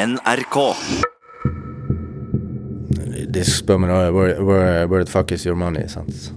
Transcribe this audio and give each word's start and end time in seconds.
NRK. 0.00 0.56
De 3.28 3.42
spør 3.44 3.82
meg 3.82 3.90
where, 4.14 4.38
where, 4.40 4.86
where 4.88 5.04
the 5.04 5.10
fuck 5.10 5.32
is 5.32 5.44
your 5.44 5.58
money? 5.58 5.84
sant? 5.92 6.30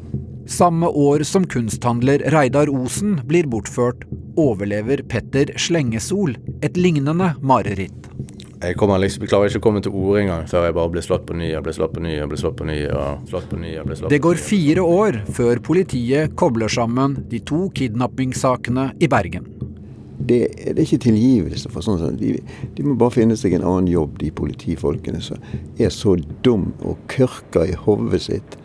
Samme 0.51 0.89
år 0.89 1.23
som 1.23 1.45
kunsthandler 1.47 2.25
Reidar 2.33 2.67
Osen 2.67 3.21
blir 3.29 3.47
bortført, 3.47 4.03
overlever 4.35 5.05
Petter 5.07 5.53
Slengesol 5.55 6.35
et 6.59 6.75
lignende 6.75 7.31
mareritt. 7.39 8.09
Jeg, 8.63 8.75
kommer 8.79 8.99
liksom, 8.99 9.23
jeg 9.23 9.31
klarer 9.31 9.51
ikke 9.51 9.59
å 9.59 9.63
komme 9.63 9.83
til 9.83 9.95
ord 9.95 10.19
engang 10.19 10.45
før 10.47 10.67
jeg 10.67 10.75
bare 10.75 10.91
blir 10.91 11.03
slått 11.03 11.25
på 11.27 11.35
ny 11.35 11.49
og 11.55 11.63
blir 11.65 11.75
slått 11.75 11.95
på 11.95 12.03
ny 12.03 12.13
og 12.23 12.29
blir 12.31 12.43
slått 12.43 12.59
på 12.59 12.67
ny. 12.67 12.77
og 12.91 13.31
slått 13.31 13.49
på 13.51 13.59
ny 13.63 13.73
og 13.79 13.87
blir 13.87 13.99
slått 13.99 14.11
Det 14.11 14.21
går 14.23 14.43
fire 14.43 14.85
år 14.87 15.23
før 15.39 15.63
politiet 15.71 16.35
kobler 16.39 16.71
sammen 16.71 17.17
de 17.31 17.39
to 17.43 17.65
kidnappingssakene 17.75 18.89
i 19.03 19.11
Bergen. 19.11 19.52
Det, 20.27 20.39
det 20.63 20.77
er 20.77 20.85
ikke 20.85 21.03
tilgivelse 21.07 21.71
for 21.73 21.85
sånn. 21.85 22.17
De, 22.19 22.35
de 22.75 22.85
må 22.85 22.97
bare 22.99 23.17
finne 23.17 23.37
seg 23.39 23.57
en 23.57 23.65
annen 23.67 23.91
jobb, 23.91 24.17
de 24.21 24.31
politifolkene 24.35 25.21
som 25.23 25.41
er 25.77 25.93
så 25.93 26.15
dum 26.45 26.71
og 26.81 27.01
kørker 27.11 27.73
i 27.73 27.77
hodet 27.85 28.23
sitt. 28.27 28.57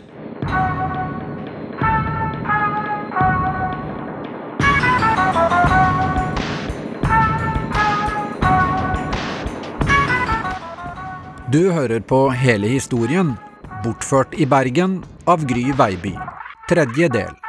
Du 11.49 11.71
hører 11.73 12.01
på 12.05 12.27
hele 12.37 12.69
historien, 12.69 13.33
bortført 13.81 14.35
i 14.37 14.45
Bergen 14.45 14.99
av 15.25 15.49
Gry 15.49 15.71
Veiby. 15.73 16.13
Tredje 16.69 17.09
del. 17.09 17.48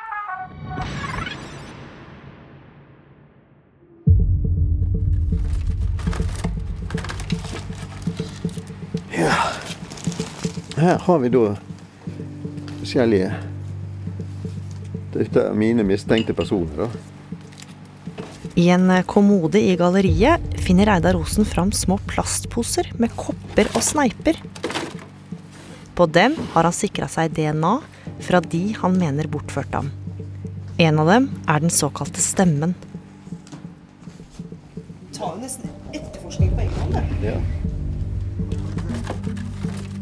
Her 10.79 10.99
har 11.03 11.19
vi 11.19 11.29
da 11.33 11.45
forskjellige 12.79 13.33
Dette 15.11 15.41
er 15.49 15.57
mine 15.57 15.83
mistenkte 15.83 16.35
personer, 16.37 16.85
da. 16.85 16.87
I 18.59 18.69
en 18.71 18.91
kommode 19.09 19.59
i 19.59 19.73
galleriet 19.79 20.45
finner 20.63 20.87
Reidar 20.87 21.17
Osen 21.19 21.47
fram 21.47 21.73
små 21.75 21.97
plastposer 22.07 22.91
med 23.01 23.11
kopper 23.17 23.67
og 23.73 23.83
sneiper. 23.83 24.39
På 25.97 26.07
dem 26.07 26.37
har 26.53 26.67
han 26.69 26.75
sikra 26.75 27.09
seg 27.11 27.33
DNA 27.35 27.75
fra 28.23 28.39
de 28.39 28.63
han 28.79 28.95
mener 28.99 29.27
bortførte 29.31 29.81
ham. 29.81 29.91
En 30.79 31.01
av 31.03 31.11
dem 31.11 31.31
er 31.43 31.63
den 31.65 31.73
såkalte 31.73 32.23
stemmen. 32.23 32.77
jo 35.19 35.33
nesten 35.41 35.71
etterforskning 35.91 36.53
på 36.55 36.63
egen 36.63 36.77
hånd. 36.79 36.93
det. 36.95 37.33
Ja. 37.33 37.58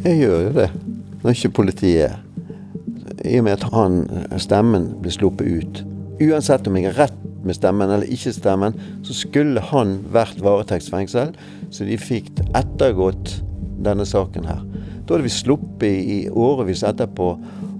Jeg 0.07 0.21
gjør 0.21 0.41
jo 0.45 0.51
det, 0.55 0.65
når 1.19 1.33
ikke 1.33 1.49
politiet. 1.57 2.13
I 3.27 3.41
og 3.41 3.43
med 3.43 3.57
at 3.57 3.63
han, 3.73 3.95
stemmen 4.39 4.85
blir 5.03 5.11
sluppet 5.11 5.49
ut. 5.51 5.81
Uansett 6.23 6.69
om 6.69 6.77
jeg 6.79 6.87
har 6.87 6.95
rett 7.01 7.17
med 7.43 7.57
stemmen 7.57 7.91
eller 7.91 8.07
ikke 8.15 8.31
stemmen, 8.31 8.77
så 9.03 9.15
skulle 9.17 9.63
han 9.73 9.97
vært 10.15 10.39
varetektsfengsel, 10.45 11.33
så 11.75 11.87
de 11.89 11.99
fikk 11.99 12.29
ettergått 12.55 13.33
denne 13.83 14.07
saken 14.07 14.47
her. 14.47 14.63
Da 15.03 15.17
hadde 15.17 15.27
vi 15.27 15.33
sluppet 15.33 16.07
i 16.15 16.17
årevis 16.31 16.85
etterpå 16.87 17.27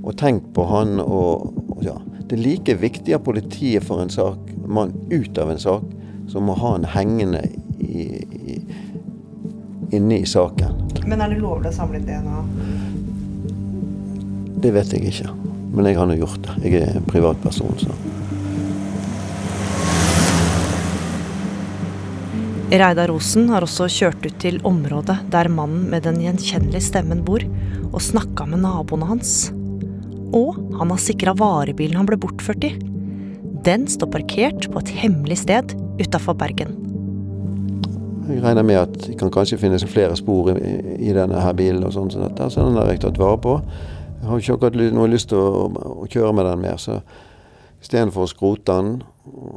og 0.03 0.19
tenkt 0.19 0.51
på 0.57 0.67
han 0.67 0.99
og, 0.99 1.53
ja. 1.85 1.95
Det 2.27 2.35
er 2.35 2.43
like 2.43 2.75
viktig 2.81 3.15
av 3.15 3.23
politiet 3.23 3.87
for 3.87 4.03
en 4.03 4.11
sak, 4.11 4.51
mann 4.67 4.91
ut 5.13 5.39
av 5.39 5.53
en 5.53 5.63
sak, 5.63 5.87
som 6.27 6.51
å 6.51 6.59
ha 6.59 6.73
han 6.75 6.91
hengende 6.91 7.45
i, 7.79 8.09
inne 9.91 10.19
i 10.19 10.25
saken. 10.25 10.87
Men 11.07 11.21
er 11.21 11.31
det 11.31 11.39
lovlig 11.41 11.71
å 11.71 11.77
samle 11.77 12.01
inn 12.01 12.07
DNA? 12.07 12.43
Det 14.63 14.71
vet 14.73 14.93
jeg 14.95 15.11
ikke. 15.11 15.33
Men 15.73 15.89
jeg 15.89 15.99
har 15.99 16.07
nå 16.09 16.15
gjort 16.17 16.41
det. 16.47 16.55
Jeg 16.65 16.81
er 16.81 16.95
en 16.97 17.07
privatperson, 17.07 17.75
så. 17.79 17.93
Reidar 22.67 23.13
Osen 23.13 23.47
har 23.47 23.63
også 23.63 23.85
kjørt 23.87 24.25
ut 24.25 24.39
til 24.43 24.57
området 24.67 25.15
der 25.31 25.47
mannen 25.47 25.85
med 25.91 26.03
den 26.03 26.19
gjenkjennelige 26.19 26.89
stemmen 26.89 27.21
bor, 27.23 27.45
og 27.93 28.03
snakka 28.03 28.47
med 28.49 28.65
naboene 28.65 29.07
hans. 29.07 29.53
Og 30.35 30.57
han 30.75 30.91
har 30.91 30.99
sikra 30.99 31.31
varebilen 31.37 31.95
han 32.01 32.09
ble 32.09 32.19
bortført 32.19 32.67
i. 32.67 32.73
Den 33.63 33.87
står 33.87 34.11
parkert 34.11 34.67
på 34.73 34.83
et 34.83 34.91
hemmelig 34.99 35.39
sted 35.45 35.77
utafor 36.01 36.35
Bergen. 36.39 36.86
Jeg 38.27 38.43
regner 38.43 38.63
med 38.63 38.75
at 38.75 38.95
det 39.05 39.15
kan 39.19 39.31
kanskje 39.31 39.57
finnes 39.57 39.85
flere 39.87 40.15
spor 40.19 40.49
i, 40.51 40.73
i 41.09 41.13
denne 41.15 41.39
her 41.41 41.53
bilen, 41.55 41.83
og 41.87 41.93
sånn 41.95 42.11
som 42.11 42.25
dette, 42.25 42.49
så 42.51 42.65
den 42.67 42.75
har 42.75 42.91
jeg 42.91 43.05
tatt 43.05 43.19
vare 43.21 43.39
på. 43.39 43.53
Jeg 44.19 44.27
har 44.27 44.41
ikke 44.41 44.57
akkurat 44.57 44.93
noe 44.97 45.07
lyst 45.07 45.29
til 45.31 45.39
å, 45.39 45.67
å 46.03 46.07
kjøre 46.11 46.33
med 46.35 46.49
den 46.49 46.63
mer, 46.65 46.75
så 46.81 46.99
istedenfor 47.81 48.25
å 48.25 48.31
skrote 48.31 48.75
den, 48.75 48.97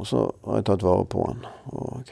så 0.06 0.28
har 0.47 0.60
jeg 0.60 0.69
tatt 0.70 0.86
vare 0.86 1.09
på 1.10 1.26
den. 1.32 1.47
Og 1.75 2.04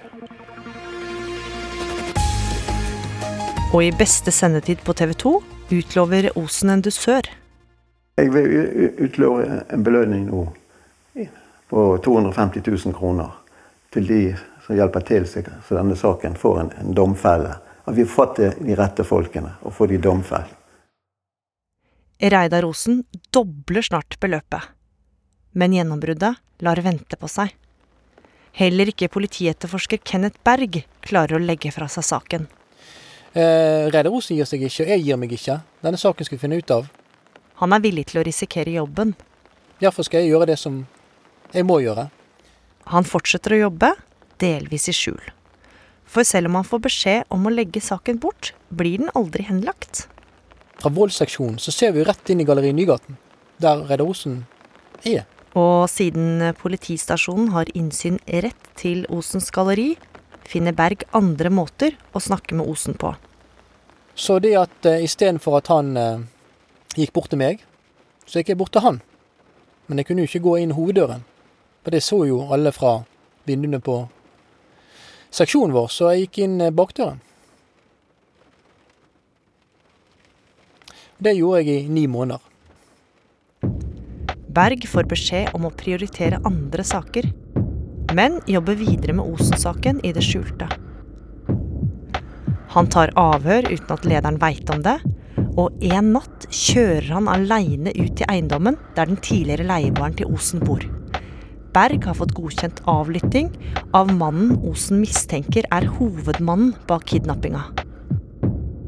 Og 3.68 3.82
i 3.84 3.90
beste 3.92 4.32
sendetid 4.32 4.80
på 4.80 4.94
TV 4.96 5.12
2 5.12 5.34
utlover 5.76 6.30
Osen 6.40 6.70
en 6.70 6.80
dusør. 6.82 7.26
jeg 8.16 8.32
vil 8.32 8.94
utlove 8.98 9.62
en 9.70 9.84
belønning 9.84 10.24
nå 10.26 10.46
på 11.68 11.98
250 12.04 12.62
000 12.66 12.94
kroner 12.96 13.28
til 13.92 14.08
de 14.08 14.20
som 14.68 14.76
hjelper 14.76 15.00
til 15.08 15.24
så 15.24 15.40
så 15.64 15.78
denne 15.78 15.96
saken 15.96 16.34
får 16.36 16.60
en, 16.60 16.70
en 16.82 16.94
domfelle. 16.94 17.54
At 17.88 17.96
vi 17.96 18.04
får 18.04 18.14
fatt 18.14 18.60
de 18.60 18.74
rette 18.76 19.04
folkene 19.04 19.54
og 19.64 19.72
får 19.72 19.94
de 19.94 20.00
domfelt. 20.04 20.52
Reidar 22.20 22.66
Osen 22.66 23.04
dobler 23.32 23.82
snart 23.86 24.18
beløpet. 24.20 24.60
Men 25.56 25.72
gjennombruddet 25.72 26.34
lar 26.66 26.80
vente 26.84 27.16
på 27.16 27.30
seg. 27.30 27.54
Heller 28.58 28.90
ikke 28.90 29.08
politietterforsker 29.08 30.02
Kenneth 30.04 30.42
Berg 30.44 30.82
klarer 31.00 31.38
å 31.38 31.40
legge 31.40 31.72
fra 31.72 31.88
seg 31.88 32.04
saken. 32.04 32.48
Eh, 33.32 33.88
Reidar 33.88 34.10
Osen 34.12 34.36
gir 34.36 34.50
seg 34.50 34.66
ikke, 34.66 34.84
og 34.84 34.92
jeg 34.92 35.06
gir 35.06 35.20
meg 35.22 35.32
ikke. 35.32 35.60
Denne 35.86 36.00
saken 36.00 36.28
skal 36.28 36.36
vi 36.36 36.42
finne 36.42 36.60
ut 36.60 36.74
av. 36.74 36.90
Han 37.62 37.72
er 37.72 37.86
villig 37.86 38.08
til 38.10 38.20
å 38.20 38.26
risikere 38.26 38.76
jobben. 38.76 39.14
Derfor 39.80 40.04
skal 40.04 40.26
jeg 40.26 40.34
gjøre 40.34 40.50
det 40.50 40.58
som 40.60 40.82
jeg 41.54 41.64
må 41.64 41.78
gjøre. 41.80 42.10
Han 42.92 43.06
fortsetter 43.06 43.54
å 43.54 43.62
jobbe, 43.68 43.94
delvis 44.40 44.88
i 44.90 44.94
skjul. 44.96 45.20
For 46.08 46.24
selv 46.24 46.48
om 46.48 46.56
han 46.58 46.66
får 46.66 46.84
beskjed 46.86 47.34
om 47.34 47.46
å 47.46 47.52
legge 47.52 47.82
saken 47.84 48.20
bort, 48.22 48.54
blir 48.70 49.02
den 49.02 49.12
aldri 49.18 49.44
henlagt. 49.44 50.06
Fra 50.78 50.92
voldsseksjonen 50.94 51.58
så 51.60 51.74
ser 51.74 51.92
vi 51.96 52.06
rett 52.06 52.30
inn 52.30 52.40
i 52.40 52.46
Galleri 52.48 52.72
Nygaten, 52.72 53.18
der 53.60 53.82
Reidar 53.88 54.08
Osen 54.08 54.44
er. 55.04 55.26
Og 55.58 55.88
siden 55.90 56.52
politistasjonen 56.60 57.50
har 57.54 57.70
innsyn 57.76 58.18
rett 58.44 58.68
til 58.78 59.04
Osens 59.12 59.50
galleri, 59.54 59.96
finner 60.48 60.76
Berg 60.76 61.04
andre 61.16 61.50
måter 61.52 61.96
å 62.14 62.22
snakke 62.22 62.56
med 62.56 62.68
Osen 62.70 62.96
på. 62.96 63.14
Så 64.18 64.38
det 64.42 64.54
at 64.58 64.86
uh, 64.86 64.98
istedenfor 65.02 65.58
at 65.60 65.70
han 65.72 65.96
uh, 65.96 66.22
gikk 66.96 67.12
bort 67.16 67.30
til 67.32 67.40
meg, 67.42 67.60
så 68.26 68.40
gikk 68.40 68.54
jeg 68.54 68.60
bort 68.60 68.72
til 68.76 68.84
han. 68.84 69.00
Men 69.88 70.00
jeg 70.00 70.08
kunne 70.08 70.24
jo 70.24 70.30
ikke 70.30 70.44
gå 70.46 70.54
inn 70.62 70.76
hoveddøren, 70.76 71.24
for 71.82 71.94
det 71.94 72.04
så 72.04 72.22
jo 72.28 72.42
alle 72.52 72.72
fra 72.76 73.00
vinduene 73.48 73.80
på 73.80 74.02
seksjonen 75.34 75.74
vår, 75.76 75.88
så 75.92 76.12
jeg 76.12 76.26
gikk 76.26 76.42
inn 76.46 76.60
eh, 76.64 76.74
bakdøren. 76.74 77.20
Det 81.18 81.34
gjorde 81.34 81.64
jeg 81.66 81.84
i 81.84 81.90
ni 81.90 82.06
måneder. 82.06 82.44
Berg 84.58 84.84
får 84.90 85.06
beskjed 85.10 85.54
om 85.54 85.66
å 85.68 85.74
prioritere 85.74 86.40
andre 86.46 86.84
saker, 86.86 87.26
men 88.14 88.38
jobber 88.48 88.78
videre 88.78 89.14
med 89.18 89.26
Osen-saken 89.26 90.00
i 90.06 90.12
det 90.14 90.22
skjulte. 90.24 90.68
Han 92.74 92.88
tar 92.90 93.12
avhør 93.18 93.68
uten 93.70 93.94
at 93.94 94.06
lederen 94.06 94.38
veit 94.40 94.70
om 94.70 94.82
det, 94.84 94.98
og 95.58 95.82
en 95.82 96.12
natt 96.14 96.46
kjører 96.54 97.10
han 97.16 97.30
aleine 97.30 97.92
ut 97.96 98.14
til 98.18 98.28
eiendommen 98.30 98.78
der 98.96 99.10
den 99.10 99.18
tidligere 99.18 99.66
leieboeren 99.66 100.16
til 100.18 100.30
Osen 100.30 100.62
bor. 100.62 100.84
Berg 101.76 102.06
har 102.08 102.16
fått 102.16 102.32
godkjent 102.36 102.80
avlytting 102.88 103.50
av 103.96 104.08
mannen 104.14 104.56
Osen 104.66 105.02
mistenker 105.02 105.66
er 105.74 105.86
hovedmannen 105.98 106.72
bak 106.88 107.04
kidnappinga. 107.10 107.66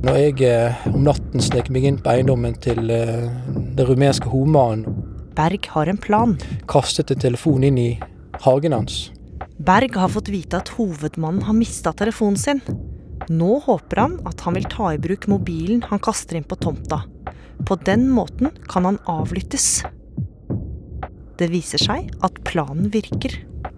Når 0.01 0.17
jeg 0.17 0.37
eh, 0.49 0.87
om 0.89 1.03
natten 1.05 1.45
snek 1.45 1.69
meg 1.69 1.85
inn 1.85 1.99
på 2.01 2.15
eiendommen 2.15 2.57
til 2.65 2.89
eh, 2.89 3.29
den 3.77 3.89
rumenske 3.89 4.33
hovedmannen, 4.33 4.87
Berg 5.37 5.69
har 5.73 5.89
en 5.89 6.01
plan. 6.01 6.35
kastet 6.69 7.13
en 7.13 7.21
telefon 7.21 7.65
inn 7.65 7.79
i 7.79 7.91
hagen 8.45 8.75
hans. 8.75 9.11
Berg 9.61 9.95
har 10.01 10.09
fått 10.09 10.33
vite 10.33 10.59
at 10.59 10.73
hovedmannen 10.79 11.45
har 11.47 11.57
mista 11.57 11.93
telefonen 11.93 12.41
sin. 12.41 12.65
Nå 13.31 13.61
håper 13.67 14.01
han 14.01 14.19
at 14.27 14.41
han 14.47 14.57
vil 14.57 14.67
ta 14.73 14.91
i 14.95 14.99
bruk 14.99 15.29
mobilen 15.31 15.85
han 15.87 16.03
kaster 16.03 16.41
inn 16.41 16.49
på 16.49 16.59
tomta. 16.59 17.05
På 17.69 17.77
den 17.77 18.09
måten 18.11 18.51
kan 18.69 18.89
han 18.89 18.99
avlyttes. 19.05 19.83
Det 21.41 21.47
viser 21.49 21.81
seg 21.81 22.11
at 22.21 22.37
planen 22.45 22.91
virker. 22.93 23.33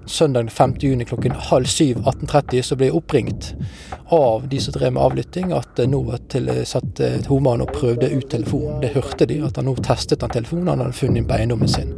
Søndag 0.06 0.48
5. 0.50 0.72
juni 0.82 1.04
klokken 1.06 1.36
halv 1.50 1.68
syv 1.70 2.00
18.30 2.02 2.64
så 2.66 2.78
ble 2.78 2.88
jeg 2.88 2.96
oppringt 2.98 3.52
av 4.10 4.48
de 4.50 4.58
som 4.60 4.74
drev 4.74 4.96
med 4.96 5.02
avlytting, 5.02 5.52
at 5.54 5.78
nå 5.86 6.00
til, 6.32 6.50
satt 6.66 6.98
Homan 7.28 7.62
og 7.62 7.70
prøvde 7.76 8.10
ut 8.10 8.26
telefonen. 8.34 8.80
Det 8.82 8.90
hørte 8.96 9.30
de, 9.30 9.38
at 9.46 9.60
han 9.60 9.70
nå 9.70 9.76
testet 9.78 10.24
den 10.24 10.34
telefonen 10.34 10.72
han 10.72 10.82
hadde 10.82 10.98
funnet 10.98 11.28
på 11.30 11.38
eiendommen 11.38 11.70
sin. 11.70 11.94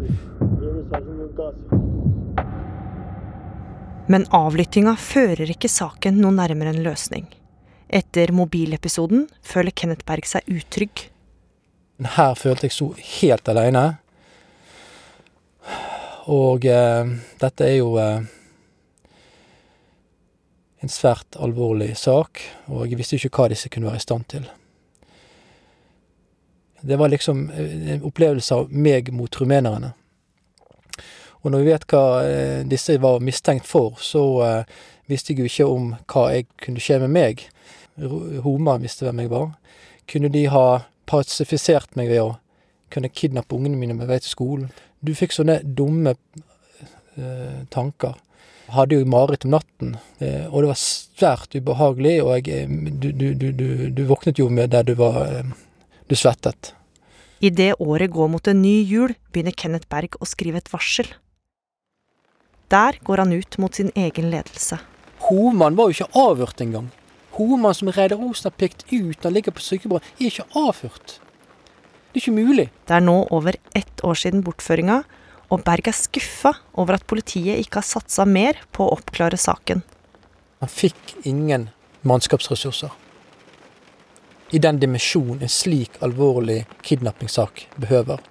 Men 4.12 4.28
avlyttinga 4.36 4.98
fører 5.00 5.48
ikke 5.56 5.72
saken 5.72 6.20
noe 6.20 6.36
nærmere 6.36 6.76
en 6.76 6.84
løsning. 6.84 7.24
Etter 7.88 8.36
mobilepisoden 8.36 9.30
føler 9.40 9.72
Kenneth 9.72 10.04
Berg 10.04 10.28
seg 10.28 10.44
utrygg. 10.44 11.08
Her 12.18 12.36
følte 12.36 12.68
jeg 12.68 12.76
så 12.76 12.92
helt 13.00 13.48
aleine. 13.48 13.94
Og 16.32 16.64
eh, 16.64 17.14
dette 17.40 17.66
er 17.68 17.78
jo 17.78 17.94
eh, 18.00 18.24
en 20.84 20.92
svært 20.92 21.36
alvorlig 21.40 21.94
sak, 21.96 22.40
og 22.68 22.86
jeg 22.88 23.00
visste 23.00 23.18
ikke 23.18 23.32
hva 23.38 23.50
disse 23.52 23.70
kunne 23.72 23.90
være 23.90 24.00
i 24.00 24.04
stand 24.04 24.28
til. 24.32 24.46
Det 26.84 26.98
var 27.00 27.08
liksom 27.08 27.46
en 27.50 28.02
opplevelse 28.04 28.56
av 28.56 28.72
meg 28.72 29.08
mot 29.12 29.40
rumenerne. 29.40 29.94
Og 31.44 31.52
når 31.52 31.60
vi 31.60 31.72
vet 31.72 31.86
hva 31.92 32.04
eh, 32.24 32.60
disse 32.68 32.96
var 33.00 33.24
mistenkt 33.24 33.68
for, 33.68 33.96
så 34.00 34.24
eh, 34.44 34.78
visste 35.12 35.32
jeg 35.32 35.44
jo 35.44 35.50
ikke 35.50 35.68
om 35.68 35.90
hva 36.08 36.24
jeg 36.32 36.48
kunne 36.60 36.80
skje 36.80 37.00
med 37.04 37.12
meg. 37.12 37.44
Homa 38.44 38.78
visste 38.80 39.04
hvem 39.04 39.20
jeg 39.24 39.32
var. 39.32 39.52
Kunne 40.10 40.32
de 40.32 40.46
ha 40.52 40.66
pasifisert 41.08 41.96
meg 42.00 42.08
ved 42.12 42.22
å 42.24 42.30
kunne 42.92 43.12
kidnappe 43.12 43.56
ungene 43.56 43.76
mine 43.76 43.96
med 43.96 44.08
vei 44.08 44.20
til 44.22 44.32
skolen? 44.32 44.72
Du 45.04 45.12
fikk 45.16 45.34
sånne 45.36 45.58
dumme 45.64 46.14
eh, 47.16 47.64
tanker. 47.74 48.16
Hadde 48.74 48.96
jo 48.96 49.08
mareritt 49.08 49.44
om 49.44 49.52
natten, 49.52 49.96
eh, 50.24 50.46
og 50.48 50.64
det 50.64 50.70
var 50.70 50.80
svært 50.80 51.52
ubehagelig, 51.52 52.14
og 52.24 52.32
jeg, 52.38 52.64
eh, 52.64 52.94
du, 53.02 53.10
du, 53.12 53.26
du, 53.52 53.66
du, 53.92 54.00
våknet 54.08 54.40
jo 54.40 54.48
med 54.48 54.72
der 54.72 54.86
du 54.86 54.94
var 54.98 55.44
Du 56.08 56.16
svettet. 56.16 56.74
Idet 57.40 57.74
året 57.80 58.10
går 58.12 58.28
mot 58.28 58.48
en 58.48 58.60
ny 58.62 58.82
jul, 58.84 59.14
begynner 59.32 59.52
Kenneth 59.56 59.88
Berg 59.88 60.16
å 60.20 60.28
skrive 60.28 60.60
et 60.60 60.68
varsel. 60.72 61.08
Der 62.72 62.98
går 63.04 63.22
han 63.22 63.32
ut 63.32 63.58
mot 63.58 63.74
sin 63.74 63.90
egen 63.94 64.30
ledelse. 64.32 64.78
Hovmann 65.28 65.76
var 65.76 65.88
jo 65.88 65.96
ikke 65.96 66.20
avhørt 66.20 66.60
engang. 66.60 66.90
Hovmann 67.36 67.74
som 67.76 67.88
Reidar 67.88 68.20
Osen 68.20 68.50
har 68.50 68.56
pekt 68.56 68.84
ut 68.92 69.16
når 69.16 69.24
han 69.24 69.36
ligger 69.36 69.56
på 69.56 69.64
sykebordet, 69.64 70.08
er 70.20 70.30
ikke 70.30 70.46
avhørt. 70.60 71.18
Det 72.14 72.20
er 72.20 72.28
ikke 72.28 72.46
mulig. 72.46 72.68
Det 72.86 72.94
er 72.94 73.02
nå 73.02 73.14
over 73.34 73.56
ett 73.74 74.02
år 74.06 74.14
siden 74.14 74.44
bortføringa, 74.46 75.00
og 75.50 75.62
Berg 75.66 75.88
er 75.90 75.96
skuffa 75.98 76.52
over 76.78 76.94
at 76.94 77.06
politiet 77.10 77.58
ikke 77.58 77.80
har 77.80 77.86
satsa 77.88 78.22
mer 78.22 78.60
på 78.70 78.84
å 78.86 78.92
oppklare 78.94 79.34
saken. 79.34 79.80
Han 80.62 80.70
fikk 80.70 81.16
ingen 81.26 81.72
mannskapsressurser. 82.06 82.92
I 84.54 84.60
den 84.62 84.78
dimensjon 84.78 85.42
en 85.42 85.50
slik 85.50 85.96
alvorlig 86.06 86.60
kidnappingssak 86.86 87.64
behøver. 87.82 88.22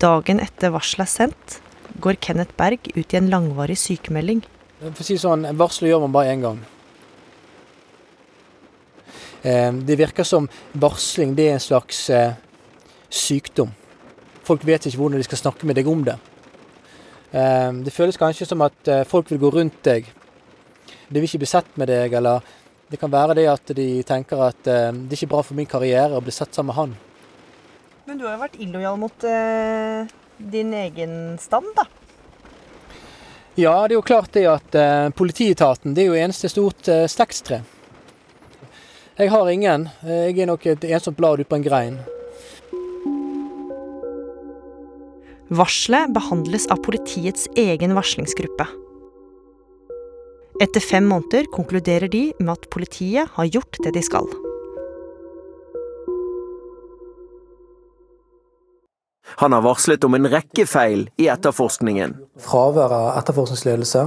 Dagen 0.00 0.40
etter 0.40 0.72
varselet 0.72 1.04
er 1.04 1.12
sendt, 1.12 1.58
går 2.00 2.16
Kenneth 2.24 2.56
Berg 2.56 2.88
ut 2.96 3.12
i 3.12 3.18
en 3.18 3.28
langvarig 3.28 3.76
sykemelding. 3.76 4.40
For 4.80 5.02
å 5.04 5.06
si 5.06 5.18
sånn, 5.20 5.44
Varsler 5.60 5.92
gjør 5.92 6.06
man 6.06 6.14
bare 6.16 6.32
én 6.32 6.46
gang. 6.46 6.62
Eh, 9.44 9.68
det 9.84 9.98
virker 10.00 10.24
som 10.24 10.48
varsling 10.72 11.36
det 11.36 11.50
er 11.50 11.58
en 11.58 11.62
slags 11.66 12.06
eh, 12.08 12.40
sykdom. 13.12 13.72
Folk 14.42 14.64
vet 14.66 14.88
ikke 14.88 14.98
hvordan 14.98 15.20
de 15.20 15.26
skal 15.28 15.44
snakke 15.44 15.68
med 15.68 15.78
deg 15.78 15.88
om 15.90 16.02
det. 16.06 16.16
Ehm, 17.32 17.80
det 17.84 17.94
føles 17.94 18.18
kanskje 18.20 18.48
som 18.48 18.64
at 18.64 18.88
eh, 18.88 19.06
folk 19.08 19.30
vil 19.30 19.40
gå 19.40 19.52
rundt 19.54 19.78
deg. 19.86 20.08
De 21.08 21.20
vil 21.20 21.28
ikke 21.28 21.44
bli 21.44 21.48
sett 21.48 21.70
med 21.80 21.88
deg, 21.88 22.12
eller 22.18 22.44
det 22.92 23.00
kan 23.00 23.12
være 23.12 23.36
det 23.38 23.46
at 23.48 23.72
de 23.76 23.86
tenker 24.04 24.42
at 24.48 24.68
eh, 24.68 24.90
det 24.92 25.14
er 25.14 25.20
ikke 25.20 25.32
bra 25.32 25.42
for 25.46 25.56
min 25.56 25.68
karriere 25.68 26.18
å 26.18 26.24
bli 26.24 26.34
sett 26.34 26.52
sammen 26.52 26.72
med 26.72 26.80
han. 26.80 26.94
Men 28.08 28.18
du 28.18 28.26
har 28.26 28.34
jo 28.34 28.42
vært 28.42 28.58
illojal 28.60 28.96
mot 28.98 29.24
uh, 29.30 30.08
din 30.52 30.72
egen 30.74 31.12
stand, 31.38 31.68
da? 31.76 31.84
Ja, 33.54 33.76
det 33.86 33.94
er 33.94 33.98
jo 34.00 34.02
klart 34.02 34.32
det 34.34 34.42
at 34.50 34.74
politietaten 35.14 35.94
det 35.94 36.02
er 36.02 36.08
jo 36.08 36.16
eneste 36.18 36.48
stort 36.50 36.88
stekstre. 37.12 37.60
Jeg 39.20 39.30
har 39.30 39.50
ingen. 39.52 39.86
Jeg 40.08 40.34
er 40.34 40.48
nok 40.50 40.66
et 40.72 40.88
ensomt 40.88 41.20
blad 41.20 41.44
ute 41.44 41.46
på 41.52 41.60
en 41.60 41.66
grein. 41.68 42.00
Varselet 45.52 46.14
behandles 46.14 46.66
av 46.66 46.76
politiets 46.76 47.48
egen 47.56 47.94
varslingsgruppe. 47.94 48.66
Etter 50.64 50.80
fem 50.80 51.04
måneder 51.04 51.44
konkluderer 51.52 52.08
de 52.08 52.22
med 52.38 52.52
at 52.54 52.70
politiet 52.72 53.28
har 53.34 53.44
gjort 53.44 53.76
det 53.84 53.92
de 53.92 54.02
skal. 54.06 54.30
Han 59.42 59.52
har 59.52 59.66
varslet 59.66 60.04
om 60.08 60.16
en 60.16 60.30
rekke 60.32 60.64
feil 60.64 61.04
i 61.20 61.28
etterforskningen. 61.28 62.16
Fravær 62.40 62.96
av 62.96 63.10
etterforskningsledelse, 63.20 64.06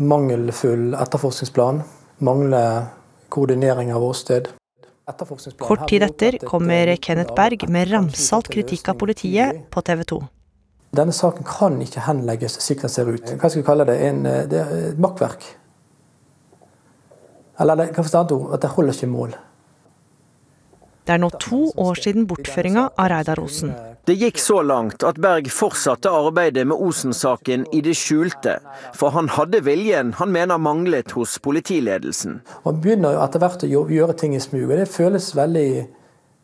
mangelfull 0.00 0.96
etterforskningsplan, 0.96 1.82
mangler 2.24 2.88
koordinering 3.28 3.92
av 3.92 4.08
åsted. 4.08 4.48
Kort 5.60 5.84
tid 5.88 6.08
etter 6.08 6.40
kommer 6.48 6.96
Kenneth 6.96 7.36
Berg 7.36 7.68
med 7.68 7.92
ramsalt 7.92 8.48
kritikk 8.56 8.88
av 8.88 9.00
politiet 9.04 9.64
på 9.68 9.84
TV 9.84 10.08
2. 10.16 10.24
Denne 10.96 11.12
saken 11.12 11.44
kan 11.44 11.76
ikke 11.84 12.06
henlegges 12.06 12.56
slik 12.64 12.80
den 12.84 12.92
ser 12.92 13.10
ut. 13.10 13.34
Hva 13.36 13.50
skal 13.50 13.62
vi 13.62 13.66
kalle 13.66 13.84
det? 13.88 13.98
En, 14.08 14.24
eh, 14.26 14.46
det 14.48 14.62
er 14.62 14.86
et 14.92 15.02
makkverk. 15.02 15.44
Eller 17.60 17.90
hva 17.90 18.02
forstår 18.02 18.32
ord? 18.32 18.54
At 18.54 18.62
det 18.62 18.72
holder 18.76 18.96
ikke 18.96 19.10
mål. 19.12 19.36
Det 21.08 21.14
er 21.14 21.20
nå 21.22 21.30
to 21.40 21.70
år 21.80 21.96
siden 21.96 22.26
bortføringa 22.28 22.90
av 23.00 23.06
Reidar 23.08 23.40
Osen. 23.40 23.70
Det 24.04 24.12
gikk 24.20 24.36
så 24.40 24.58
langt 24.60 25.04
at 25.08 25.16
Berg 25.20 25.48
fortsatte 25.52 26.10
arbeidet 26.12 26.66
med 26.68 26.76
Osen-saken 26.84 27.64
i 27.72 27.80
det 27.84 27.94
skjulte, 27.96 28.58
for 28.92 29.16
han 29.16 29.30
hadde 29.32 29.62
viljen 29.64 30.12
han 30.20 30.32
mener 30.32 30.60
manglet 30.60 31.14
hos 31.16 31.38
politiledelsen. 31.40 32.42
Man 32.64 32.82
begynner 32.84 33.16
etter 33.24 33.40
hvert 33.40 33.64
å 33.64 33.86
gjøre 33.88 34.18
ting 34.20 34.36
i 34.36 34.40
smug, 34.40 34.66
og 34.68 34.76
det 34.82 34.88
føles 34.92 35.30
veldig 35.36 35.70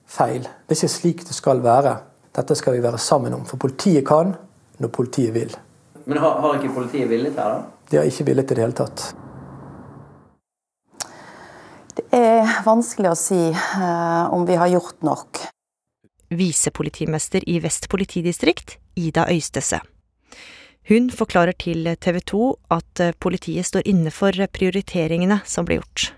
feil. 0.08 0.49
Det 0.49 0.76
er 0.76 0.81
ikke 0.81 0.93
slik 0.96 1.25
det 1.29 1.37
skal 1.37 1.61
være. 1.64 1.99
Dette 2.34 2.56
skal 2.58 2.75
vi 2.75 2.82
være 2.82 2.98
sammen 2.98 3.34
om, 3.36 3.44
for 3.46 3.60
politiet 3.62 4.02
kan 4.06 4.34
når 4.82 4.90
politiet 4.90 5.34
vil. 5.36 5.52
Men 6.04 6.19
har, 6.19 6.40
har 6.42 6.58
ikke 6.58 6.75
politiet 6.75 7.08
villet 7.10 7.36
her, 7.38 7.60
da? 7.60 7.84
De 7.90 8.00
har 8.00 8.08
ikke 8.08 8.26
villet 8.26 8.50
i 8.50 8.56
det 8.56 8.64
hele 8.64 8.76
tatt. 8.76 9.04
Det 11.94 12.04
er 12.19 12.56
vanskelig 12.66 13.12
å 13.12 13.19
si 13.19 13.40
uh, 13.54 14.32
om 14.34 14.42
vi 14.48 14.56
har 14.58 14.72
gjort 14.72 15.05
nok. 15.06 15.44
Visepolitimester 16.34 17.46
i 17.46 17.60
Vest 17.62 17.86
politidistrikt, 17.93 18.79
Ida 18.98 19.29
Øystese. 19.31 19.79
Hun 20.88 21.06
forklarer 21.14 21.55
til 21.56 21.86
TV 22.03 22.19
2 22.20 22.41
at 22.74 23.00
eh, 23.00 23.14
politiet 23.17 23.64
står 23.64 23.86
inne 23.88 24.10
for 24.12 24.36
prioriteringene 24.53 25.38
som 25.48 25.64
ble 25.64 25.79
gjort. 25.79 26.10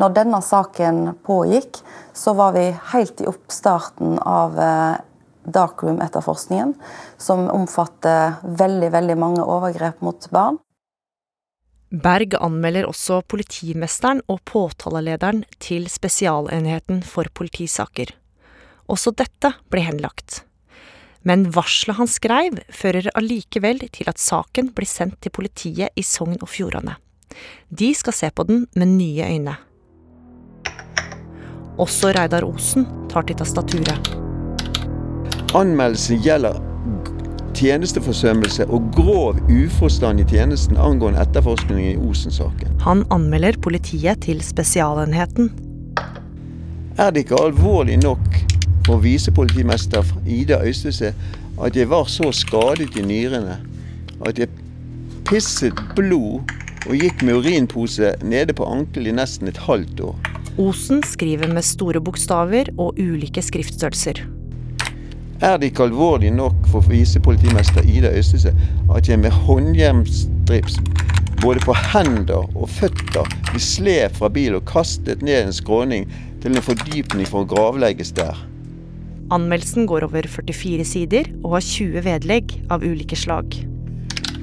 Når 0.00 0.14
denne 0.16 0.38
saken 0.40 1.02
pågikk, 1.26 1.82
så 2.16 2.32
var 2.38 2.54
vi 2.56 2.70
helt 2.94 3.20
i 3.20 3.28
oppstarten 3.28 4.16
av 4.22 4.56
uh, 4.56 4.96
darkroom-etterforskningen, 5.44 6.74
som 7.18 7.46
omfatter 7.52 8.40
veldig, 8.42 8.90
veldig 8.94 9.18
mange 9.18 9.44
overgrep 9.44 10.02
mot 10.04 10.30
barn. 10.34 10.58
Berg 11.88 12.34
anmelder 12.36 12.84
også 12.84 13.22
politimesteren 13.24 14.20
og 14.28 14.42
påtalelederen 14.48 15.46
til 15.62 15.86
Spesialenheten 15.88 17.00
for 17.00 17.30
politisaker. 17.32 18.12
Også 18.88 19.14
dette 19.16 19.54
ble 19.72 19.86
henlagt. 19.86 20.42
Men 21.24 21.48
varselet 21.52 21.98
han 21.98 22.10
skrev, 22.10 22.60
fører 22.68 23.08
allikevel 23.16 23.82
til 23.92 24.08
at 24.12 24.20
saken 24.20 24.70
blir 24.76 24.88
sendt 24.88 25.18
til 25.24 25.34
politiet 25.34 25.96
i 25.96 26.04
Sogn 26.04 26.36
og 26.40 26.48
Fjordane. 26.52 26.98
De 27.68 27.90
skal 27.96 28.16
se 28.16 28.30
på 28.30 28.46
den 28.48 28.66
med 28.76 28.94
nye 28.94 29.32
øyne. 29.32 29.56
Også 31.78 32.12
Reidar 32.12 32.44
Osen 32.44 32.88
tar 33.08 33.28
til 33.28 33.38
tastaturet. 33.38 34.27
Anmeldelsen 35.56 36.18
gjelder 36.20 36.58
tjenesteforsømmelse 37.56 38.66
og 38.68 38.90
grov 38.92 39.38
uforstand 39.48 40.20
i 40.20 40.26
tjenesten 40.28 40.76
angående 40.76 41.22
etterforskningen 41.24 41.94
i 41.94 42.02
Osen-saken. 42.04 42.74
Han 42.84 43.06
anmelder 43.14 43.56
politiet 43.64 44.20
til 44.26 44.42
Spesialenheten. 44.44 45.48
Er 47.00 47.14
det 47.14 47.24
ikke 47.24 47.40
alvorlig 47.40 47.96
nok 48.02 48.28
for 48.84 49.00
visepolitimester 49.00 50.04
Ida 50.26 50.60
Øystese 50.60 51.14
at 51.64 51.76
jeg 51.76 51.88
var 51.90 52.04
så 52.12 52.28
skadet 52.32 53.00
i 53.00 53.08
nyrene 53.08 53.56
at 54.28 54.38
jeg 54.38 54.52
pisset 55.24 55.80
blod 55.96 56.44
og 56.84 56.92
gikk 56.94 57.24
med 57.24 57.40
urinpose 57.40 58.12
nede 58.20 58.52
på 58.52 58.68
ankelen 58.68 59.14
i 59.14 59.20
nesten 59.22 59.48
et 59.48 59.64
halvt 59.64 60.00
år? 60.12 60.18
Osen 60.60 61.00
skriver 61.06 61.48
med 61.48 61.64
store 61.64 62.04
bokstaver 62.04 62.68
og 62.76 62.98
ulike 63.00 63.42
skriftstørrelser. 63.42 64.26
Er 65.38 65.54
det 65.56 65.70
ikke 65.70 65.84
alvorlig 65.86 66.32
nok 66.34 66.64
for 66.66 66.82
visepolitimester 66.90 67.84
Ida 67.86 68.10
Østese 68.18 68.50
at 68.90 69.08
jeg 69.08 69.20
med 69.22 69.30
håndjernstrips 69.30 70.80
både 71.42 71.62
på 71.62 71.76
hender 71.78 72.48
og 72.58 72.66
føtter, 72.74 73.28
bli 73.52 73.62
slept 73.62 74.18
fra 74.18 74.32
bil 74.34 74.56
og 74.58 74.64
kastet 74.66 75.22
ned 75.22 75.44
en 75.44 75.54
skråning 75.54 76.08
til 76.42 76.56
en 76.58 76.66
fordypning 76.66 77.30
for 77.30 77.46
å 77.46 77.50
gravlegges 77.54 78.10
der. 78.18 78.34
Anmeldelsen 79.30 79.86
går 79.86 80.08
over 80.08 80.26
44 80.26 80.84
sider 80.88 81.30
og 81.44 81.54
har 81.58 81.66
20 81.70 82.02
vedlegg 82.08 82.58
av 82.74 82.82
ulike 82.82 83.14
slag. 83.16 83.60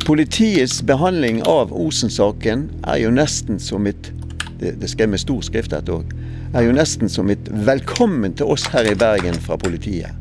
Politiets 0.07 0.79
behandling 0.85 1.43
av 1.49 1.75
Osen-saken 1.75 2.69
er 2.87 3.03
jo 3.03 3.11
nesten 3.11 3.59
som 3.59 3.89
et 3.89 4.13
det, 4.61 4.77
det 4.79 4.87
skrev 4.87 5.11
med 5.11 5.19
stor 5.19 5.41
skrift 5.43 5.75
dette 5.75 5.91
òg, 5.91 6.13
er 6.55 6.63
jo 6.63 6.75
nesten 6.75 7.11
som 7.11 7.27
et 7.33 7.49
velkommen 7.67 8.37
til 8.39 8.47
oss 8.53 8.63
her 8.71 8.87
i 8.87 8.95
Bergen 8.95 9.35
fra 9.43 9.59
politiet. 9.59 10.15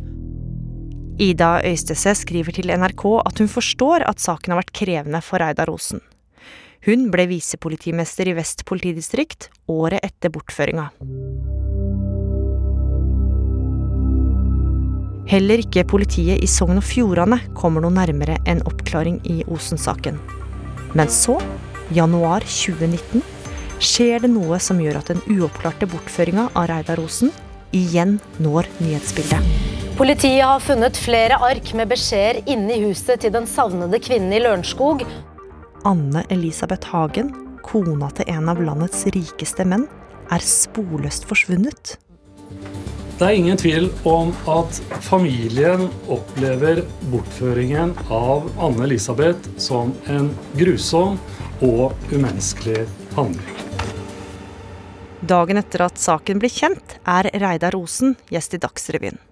Ida 1.15 1.61
Øystese 1.63 2.11
skriver 2.19 2.51
til 2.51 2.73
NRK 2.75 3.05
at 3.23 3.39
hun 3.39 3.49
forstår 3.49 4.03
at 4.09 4.19
saken 4.19 4.51
har 4.51 4.59
vært 4.59 4.75
krevende 4.75 5.21
for 5.23 5.39
Reidar 5.39 5.71
Osen. 5.71 6.01
Hun 6.85 7.07
ble 7.13 7.29
visepolitimester 7.31 8.27
i 8.29 8.35
Vest 8.35 8.65
politidistrikt 8.67 9.47
året 9.71 10.03
etter 10.03 10.33
bortføringa. 10.35 10.89
Heller 15.31 15.63
ikke 15.63 15.87
politiet 15.89 16.43
i 16.43 16.51
Sogn 16.51 16.83
og 16.83 16.85
Fjordane 16.85 17.39
kommer 17.55 17.85
noe 17.85 17.95
nærmere 17.95 18.41
en 18.51 18.65
oppklaring 18.67 19.23
i 19.31 19.39
Osen-saken. 19.47 20.19
Men 20.99 21.09
så, 21.09 21.39
januar 21.95 22.43
2019, 22.43 23.23
skjer 23.79 24.27
det 24.27 24.35
noe 24.35 24.59
som 24.59 24.83
gjør 24.83 24.99
at 24.99 25.15
den 25.15 25.23
uoppklarte 25.31 25.89
bortføringa 25.95 26.51
av 26.53 26.69
Reidar 26.75 27.01
Osen 27.07 27.31
igjen 27.71 28.19
når 28.43 28.69
nyhetsbildet. 28.83 29.84
Politiet 29.95 30.45
har 30.45 30.61
funnet 30.61 30.97
flere 30.99 31.37
ark 31.39 31.69
med 31.79 31.87
beskjeder 31.93 32.41
inne 32.51 32.75
i 32.75 32.81
huset 32.83 33.21
til 33.23 33.31
den 33.31 33.45
savnede 33.47 34.01
kvinnen 34.03 34.33
i 34.35 34.41
Lørenskog. 34.43 35.05
Anne 35.87 36.25
Elisabeth 36.35 36.89
Hagen, 36.91 37.29
kona 37.63 38.09
til 38.19 38.27
en 38.33 38.49
av 38.51 38.59
landets 38.59 39.05
rikeste 39.15 39.63
menn, 39.71 39.85
er 40.35 40.43
sporløst 40.43 41.29
forsvunnet. 41.31 41.93
Det 43.21 43.23
er 43.29 43.39
ingen 43.39 43.61
tvil 43.61 43.87
om 44.11 44.33
at 44.51 44.81
familien 45.07 45.85
opplever 46.11 46.81
bortføringen 47.13 47.93
av 48.11 48.49
Anne 48.59 48.89
Elisabeth 48.89 49.53
som 49.63 49.93
en 50.11 50.33
grusom 50.59 51.21
og 51.63 51.95
umenneskelig 52.11 52.81
handling. 53.15 53.63
Dagen 55.23 55.63
etter 55.63 55.87
at 55.87 56.03
saken 56.03 56.43
blir 56.43 56.51
kjent, 56.51 56.99
er 57.07 57.31
Reidar 57.45 57.79
Osen 57.79 58.17
gjest 58.35 58.59
i 58.59 58.61
Dagsrevyen. 58.67 59.23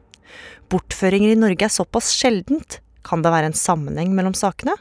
Bortføringer 0.73 1.35
i 1.35 1.39
Norge 1.39 1.67
er 1.67 1.73
såpass 1.73 2.13
sjeldent. 2.17 2.81
Kan 3.07 3.25
det 3.25 3.33
være 3.35 3.51
en 3.51 3.59
sammenheng 3.59 4.15
mellom 4.17 4.37
sakene? 4.39 4.77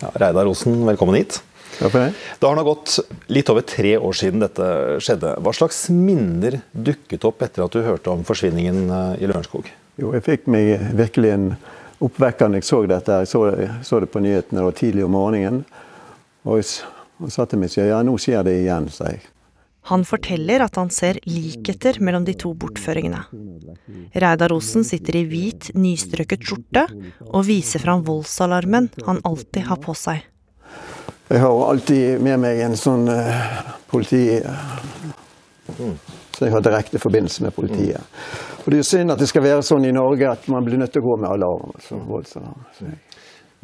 Ja, 0.00 0.10
Reidar 0.18 0.48
Osen, 0.50 0.80
velkommen 0.88 1.18
hit. 1.18 1.40
Ja, 1.78 1.90
det. 1.92 2.04
det 2.40 2.48
har 2.48 2.56
nå 2.58 2.64
gått 2.66 2.96
litt 3.30 3.50
over 3.52 3.62
tre 3.66 3.92
år 3.98 4.16
siden 4.16 4.42
dette 4.42 4.68
skjedde. 5.04 5.36
Hva 5.44 5.52
slags 5.54 5.84
minner 5.94 6.60
dukket 6.72 7.26
opp 7.28 7.44
etter 7.46 7.66
at 7.66 7.74
du 7.76 7.84
hørte 7.84 8.10
om 8.10 8.24
forsvinningen 8.26 8.88
eh, 8.88 9.10
i 9.22 9.28
Lørenskog? 9.30 9.68
Jo, 10.00 10.14
jeg 10.16 10.24
fikk 10.26 10.48
meg 10.50 10.88
virkelig 10.98 11.34
en 11.34 11.48
oppvekker 12.02 12.50
når 12.50 12.62
jeg 12.62 12.70
så 12.70 12.82
dette. 12.90 13.22
Jeg 13.22 13.30
så, 13.30 13.42
så 13.86 14.00
det 14.02 14.10
på 14.10 14.22
nyhetene 14.24 14.66
tidlig 14.78 15.06
om 15.06 15.14
morgenen. 15.14 15.64
Og 16.48 16.62
og 17.18 17.32
sa 17.34 17.46
til 17.50 17.60
meg 17.62 17.72
selv 17.72 17.90
ja, 17.90 17.98
nå 18.06 18.14
skjer 18.20 18.44
det 18.46 18.54
igjen, 18.60 18.88
sa 18.94 19.10
jeg. 19.10 19.24
Han 19.88 20.04
forteller 20.04 20.60
at 20.60 20.76
han 20.76 20.90
ser 20.92 21.20
likheter 21.24 21.96
mellom 22.04 22.26
de 22.26 22.34
to 22.36 22.52
bortføringene. 22.58 23.22
Reidar 24.12 24.52
Osen 24.52 24.84
sitter 24.84 25.16
i 25.16 25.24
hvit, 25.30 25.70
nystrøket 25.78 26.44
skjorte 26.44 26.84
og 27.28 27.46
viser 27.48 27.80
fram 27.80 28.04
voldsalarmen 28.04 28.90
han 29.06 29.22
alltid 29.24 29.68
har 29.70 29.80
på 29.80 29.94
seg. 29.96 30.26
Jeg 31.28 31.40
har 31.44 31.62
alltid 31.70 32.22
med 32.24 32.40
meg 32.40 32.60
en 32.64 32.76
sånn 32.76 33.08
uh, 33.08 33.74
politi... 33.90 34.40
Så 36.38 36.46
jeg 36.46 36.54
har 36.54 36.62
direkte 36.62 37.00
forbindelse 37.02 37.42
med 37.42 37.54
politiet. 37.56 38.18
Og 38.62 38.70
Det 38.70 38.78
er 38.78 38.86
synd 38.86 39.10
at 39.10 39.18
det 39.18 39.26
skal 39.26 39.42
være 39.42 39.64
sånn 39.66 39.84
i 39.88 39.92
Norge 39.92 40.28
at 40.30 40.46
man 40.52 40.64
blir 40.64 40.78
nødt 40.78 40.92
til 40.94 41.02
å 41.02 41.08
gå 41.08 41.16
med 41.24 41.32
alarm. 41.32 41.72
Altså, 41.74 41.98
voldsalarm. 42.06 42.92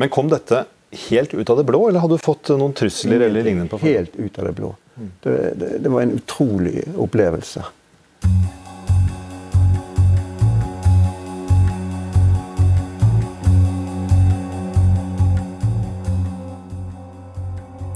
Men 0.03 0.11
kom 0.13 0.29
dette 0.33 0.65
helt 1.09 1.35
ut 1.35 1.51
av 1.51 1.61
det 1.61 1.67
blå, 1.69 1.85
eller 1.89 2.03
hadde 2.03 2.19
du 2.19 2.25
fått 2.25 2.51
noen 2.59 2.75
trusler 2.77 3.29
eller 3.29 3.47
lignende? 3.47 3.71
på 3.71 3.79
Helt 3.85 4.17
ut 4.17 4.39
av 4.39 4.49
det 4.51 4.55
blå. 4.59 4.73
Det, 4.95 5.55
det, 5.59 5.71
det 5.83 5.91
var 5.91 6.05
en 6.05 6.15
utrolig 6.19 6.85
opplevelse. 6.97 7.65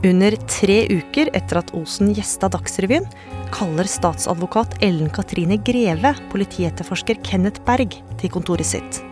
Under 0.09 0.37
tre 0.47 0.85
uker 0.87 1.28
etter 1.35 1.59
at 1.59 1.73
Osen 1.75 2.12
gjesta 2.14 2.49
Dagsrevyen, 2.55 3.07
kaller 3.50 3.88
statsadvokat 3.88 4.76
Ellen 4.85 5.11
Katrine 5.11 5.59
Greve 5.67 6.14
politietterforsker 6.31 7.19
Kenneth 7.26 7.64
Berg 7.67 7.99
til 8.21 8.33
kontoret 8.33 8.69
sitt. 8.69 9.02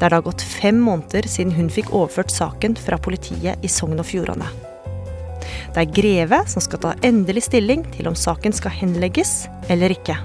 Det 0.00 0.08
er 0.08 0.16
da 0.16 0.22
gått 0.24 0.40
fem 0.40 0.80
måneder 0.80 1.28
siden 1.28 1.52
hun 1.52 1.68
fikk 1.68 1.92
overført 1.92 2.32
saken 2.32 2.78
fra 2.80 2.96
politiet 2.96 3.60
i 3.60 3.68
Sogn 3.68 4.00
og 4.00 4.08
Fjordane. 4.08 4.69
Det 5.70 5.84
er 5.84 5.92
Greve 5.94 6.38
som 6.50 6.62
skal 6.64 6.80
ta 6.82 6.92
endelig 7.06 7.44
stilling 7.46 7.84
til 7.94 8.08
om 8.10 8.16
saken 8.18 8.54
skal 8.54 8.74
henlegges 8.74 9.44
eller 9.70 9.92
ikke. 9.94 10.16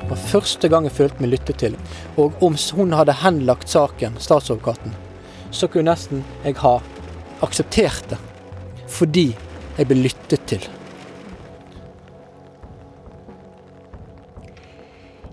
Det 0.00 0.08
var 0.10 0.24
første 0.32 0.70
gang 0.72 0.88
jeg 0.88 0.96
følte 0.96 1.22
meg 1.22 1.30
lyttet 1.36 1.60
til. 1.62 1.76
Og 2.18 2.34
om 2.42 2.56
hun 2.74 2.96
hadde 2.98 3.14
henlagt 3.20 3.70
saken, 3.70 4.18
statsadvokaten, 4.18 4.96
så 5.54 5.70
kunne 5.70 5.92
nesten 5.92 6.24
jeg 6.42 6.58
ha 6.64 6.80
akseptert 7.46 8.10
det. 8.10 8.18
Fordi 8.90 9.28
jeg 9.78 9.86
ble 9.86 10.00
lyttet 10.02 10.42
til. 10.50 10.66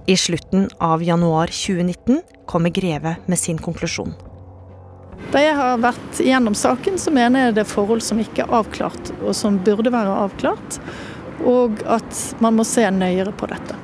I 0.07 0.13
slutten 0.15 0.69
av 0.77 1.01
januar 1.03 1.49
2019 1.49 2.21
kommer 2.45 2.69
Greve 2.69 3.17
med 3.25 3.41
sin 3.41 3.57
konklusjon. 3.57 4.13
Da 5.33 5.41
jeg 5.43 5.57
har 5.57 5.81
vært 5.83 6.21
gjennom 6.23 6.55
saken, 6.55 6.95
så 7.01 7.11
mener 7.13 7.47
jeg 7.47 7.57
det 7.57 7.65
er 7.65 7.71
forhold 7.71 8.03
som 8.05 8.21
ikke 8.21 8.45
er 8.45 8.53
avklart, 8.61 9.11
og 9.19 9.35
som 9.35 9.59
burde 9.65 9.91
være 9.91 10.13
avklart. 10.27 10.79
Og 11.47 11.81
at 11.83 12.21
man 12.43 12.55
må 12.57 12.65
se 12.67 12.85
nøyere 12.93 13.33
på 13.35 13.49
dette. 13.51 13.75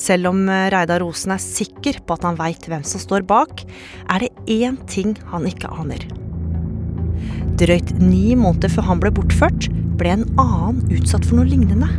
Selv 0.00 0.30
om 0.30 0.44
Reidar 0.48 1.02
Osen 1.04 1.34
er 1.34 1.42
sikker 1.42 2.00
på 2.06 2.16
at 2.16 2.24
han 2.24 2.38
veit 2.38 2.66
hvem 2.70 2.84
som 2.86 3.02
står 3.02 3.26
bak, 3.28 3.64
er 4.08 4.24
det 4.24 4.30
én 4.48 4.78
ting 4.90 5.16
han 5.32 5.46
ikke 5.48 5.70
aner. 5.76 6.06
Drøyt 7.60 7.92
ni 8.00 8.32
måneder 8.38 8.72
før 8.72 8.88
han 8.88 9.02
ble 9.02 9.12
bortført, 9.12 9.68
ble 10.00 10.14
en 10.14 10.24
annen 10.40 10.80
utsatt 10.96 11.26
for 11.28 11.36
noe 11.36 11.50
lignende. 11.50 11.90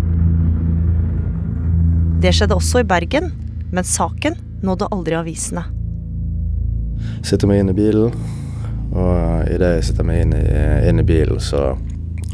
Det 2.22 2.34
skjedde 2.34 2.58
også 2.58 2.82
i 2.82 2.90
Bergen, 2.90 3.30
men 3.72 3.86
saken 3.86 4.40
nådde 4.66 4.90
aldri 4.94 5.20
avisene. 5.20 5.68
Sitter 7.26 7.50
meg 7.50 7.62
inn 7.62 7.72
i 7.72 7.78
bilen, 7.78 8.16
og 8.92 9.52
idet 9.52 9.76
jeg 9.78 9.88
sitter 9.92 10.08
meg 10.08 10.26
inn 10.26 10.34
i, 10.36 10.44
inn 10.90 11.00
i 11.00 11.06
bilen 11.08 11.40
så, 11.44 11.72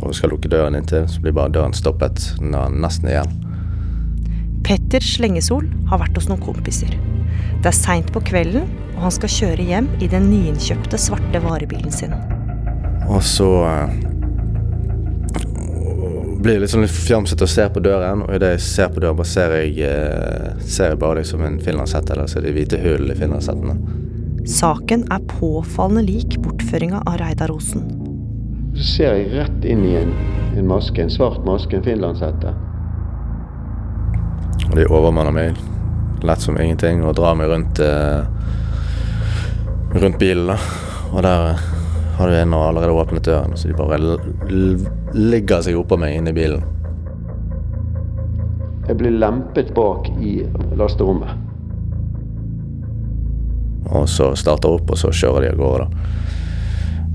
og 0.02 0.16
skal 0.16 0.34
lukke 0.34 0.50
døren 0.52 0.78
inntil, 0.78 1.06
så 1.10 1.22
blir 1.22 1.36
bare 1.38 1.54
døren 1.54 1.76
stoppet 1.76 2.32
nesten 2.42 3.12
igjen. 3.12 3.36
Petter 4.68 5.04
Slengesol 5.04 5.68
har 5.88 6.02
vært 6.02 6.18
hos 6.18 6.28
noen 6.28 6.44
kompiser. 6.44 6.92
Det 7.62 7.70
er 7.70 7.78
seint 7.78 8.10
på 8.14 8.22
kvelden, 8.26 8.68
og 8.96 9.06
han 9.06 9.14
skal 9.14 9.32
kjøre 9.32 9.68
hjem 9.70 9.88
i 10.04 10.10
den 10.12 10.28
nyinnkjøpte 10.32 11.00
svarte 11.00 11.42
varebilen 11.44 11.94
sin. 11.94 12.16
Og 13.08 13.22
så 13.24 13.48
blir 16.42 16.62
litt 16.62 16.72
sånn 16.72 16.84
litt 16.86 16.94
fjamsete 16.94 17.46
og 17.46 17.52
ser 17.52 17.72
på 17.74 17.82
døren, 17.84 18.24
og 18.26 18.36
idet 18.36 18.54
jeg 18.56 18.66
ser 18.66 18.92
på 18.94 19.02
døren, 19.04 19.18
bare 19.18 19.30
ser 19.30 19.56
jeg, 19.58 19.78
eh, 19.88 20.60
ser 20.64 20.94
jeg 20.94 21.00
bare 21.02 21.22
liksom 21.22 21.44
en 21.44 21.58
finlandshette, 21.64 22.14
eller 22.14 22.30
så 22.30 22.40
er 22.40 22.48
det 22.48 22.54
hvite 22.58 22.82
hull 22.84 23.12
i 23.12 23.18
finlandshettene. 23.18 23.78
Saken 24.48 25.02
er 25.12 25.20
påfallende 25.28 26.02
lik 26.08 26.38
bortføringa 26.40 27.02
av 27.06 27.18
Reidar 27.20 27.52
Osen. 27.52 27.84
Så 28.76 28.84
ser 28.84 29.16
jeg 29.18 29.32
rett 29.34 29.66
inn 29.68 29.82
i 29.84 29.96
en, 30.00 30.14
en 30.56 30.70
maske, 30.70 31.02
en 31.04 31.12
svart 31.12 31.42
maske, 31.44 31.76
en 31.76 31.84
finlandshette. 31.84 32.54
De 34.72 34.86
overmanner 34.88 35.36
meg 35.36 35.60
lett 36.24 36.46
som 36.46 36.56
ingenting 36.56 37.04
og 37.04 37.18
drar 37.20 37.36
meg 37.36 37.52
rundt, 37.52 37.82
eh, 37.84 38.24
rundt 40.00 40.20
bilen. 40.20 40.48
da. 40.48 40.58
Og 41.12 41.24
der 41.24 41.60
har 42.18 42.28
du 42.28 42.36
en 42.36 42.54
og 42.54 42.68
allerede 42.70 42.96
åpnet 42.96 43.28
døren, 43.28 43.58
så 43.58 43.68
de 43.68 43.74
bare 43.74 44.00
ligger 45.14 45.62
seg 45.62 45.76
oppå 45.76 46.00
meg 46.00 46.16
inne 46.16 46.32
i 46.32 46.38
bilen. 46.40 46.64
Jeg 48.88 48.96
blir 48.96 49.12
lempet 49.12 49.76
bak 49.76 50.08
i 50.24 50.40
lasterommet. 50.80 51.47
Og 53.90 54.08
så 54.12 54.34
starter 54.36 54.76
opp, 54.78 54.92
og 54.92 55.00
så 55.00 55.12
kjører 55.16 55.46
de 55.48 55.52
av 55.54 55.62
gårde. 55.62 55.88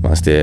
Mens 0.03 0.23
de 0.25 0.37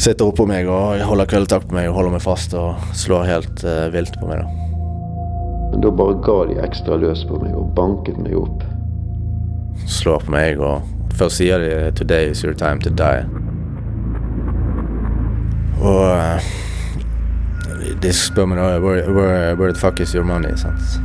sitter 0.00 0.26
oppå 0.26 0.46
meg 0.48 0.68
og 0.68 1.00
holder 1.04 1.28
kølltakt 1.28 1.68
på 1.68 1.76
meg 1.76 1.90
og 1.90 1.98
holder 1.98 2.16
meg 2.16 2.24
fast 2.24 2.54
og 2.56 2.80
slår 2.96 3.28
helt 3.28 3.64
uh, 3.64 3.88
vilt 3.92 4.16
på 4.20 4.28
meg. 4.28 4.42
da. 4.42 4.60
Men 5.70 5.84
da 5.84 5.92
bare 5.94 6.16
ga 6.24 6.38
de 6.50 6.56
ekstra 6.64 6.96
løs 7.00 7.22
på 7.28 7.38
meg 7.42 7.54
og 7.56 7.74
banket 7.76 8.18
meg 8.20 8.34
opp. 8.40 8.64
Slår 9.88 10.24
på 10.24 10.34
meg 10.34 10.64
og 10.64 10.88
Først 11.20 11.36
sier 11.36 11.58
de 11.58 11.90
'today 11.92 12.30
is 12.30 12.40
your 12.44 12.54
time 12.54 12.80
to 12.80 12.90
die'. 12.90 13.26
Og 15.80 16.16
eh, 16.16 16.40
de 18.02 18.12
spør 18.12 18.46
meg 18.46 18.58
da 18.58 18.78
where, 18.80 19.12
where, 19.12 19.56
where 19.56 19.72
the 19.72 19.78
fuck 19.78 20.00
is 20.00 20.14
your 20.14 20.24
money? 20.24 20.56
sant? 20.56 21.00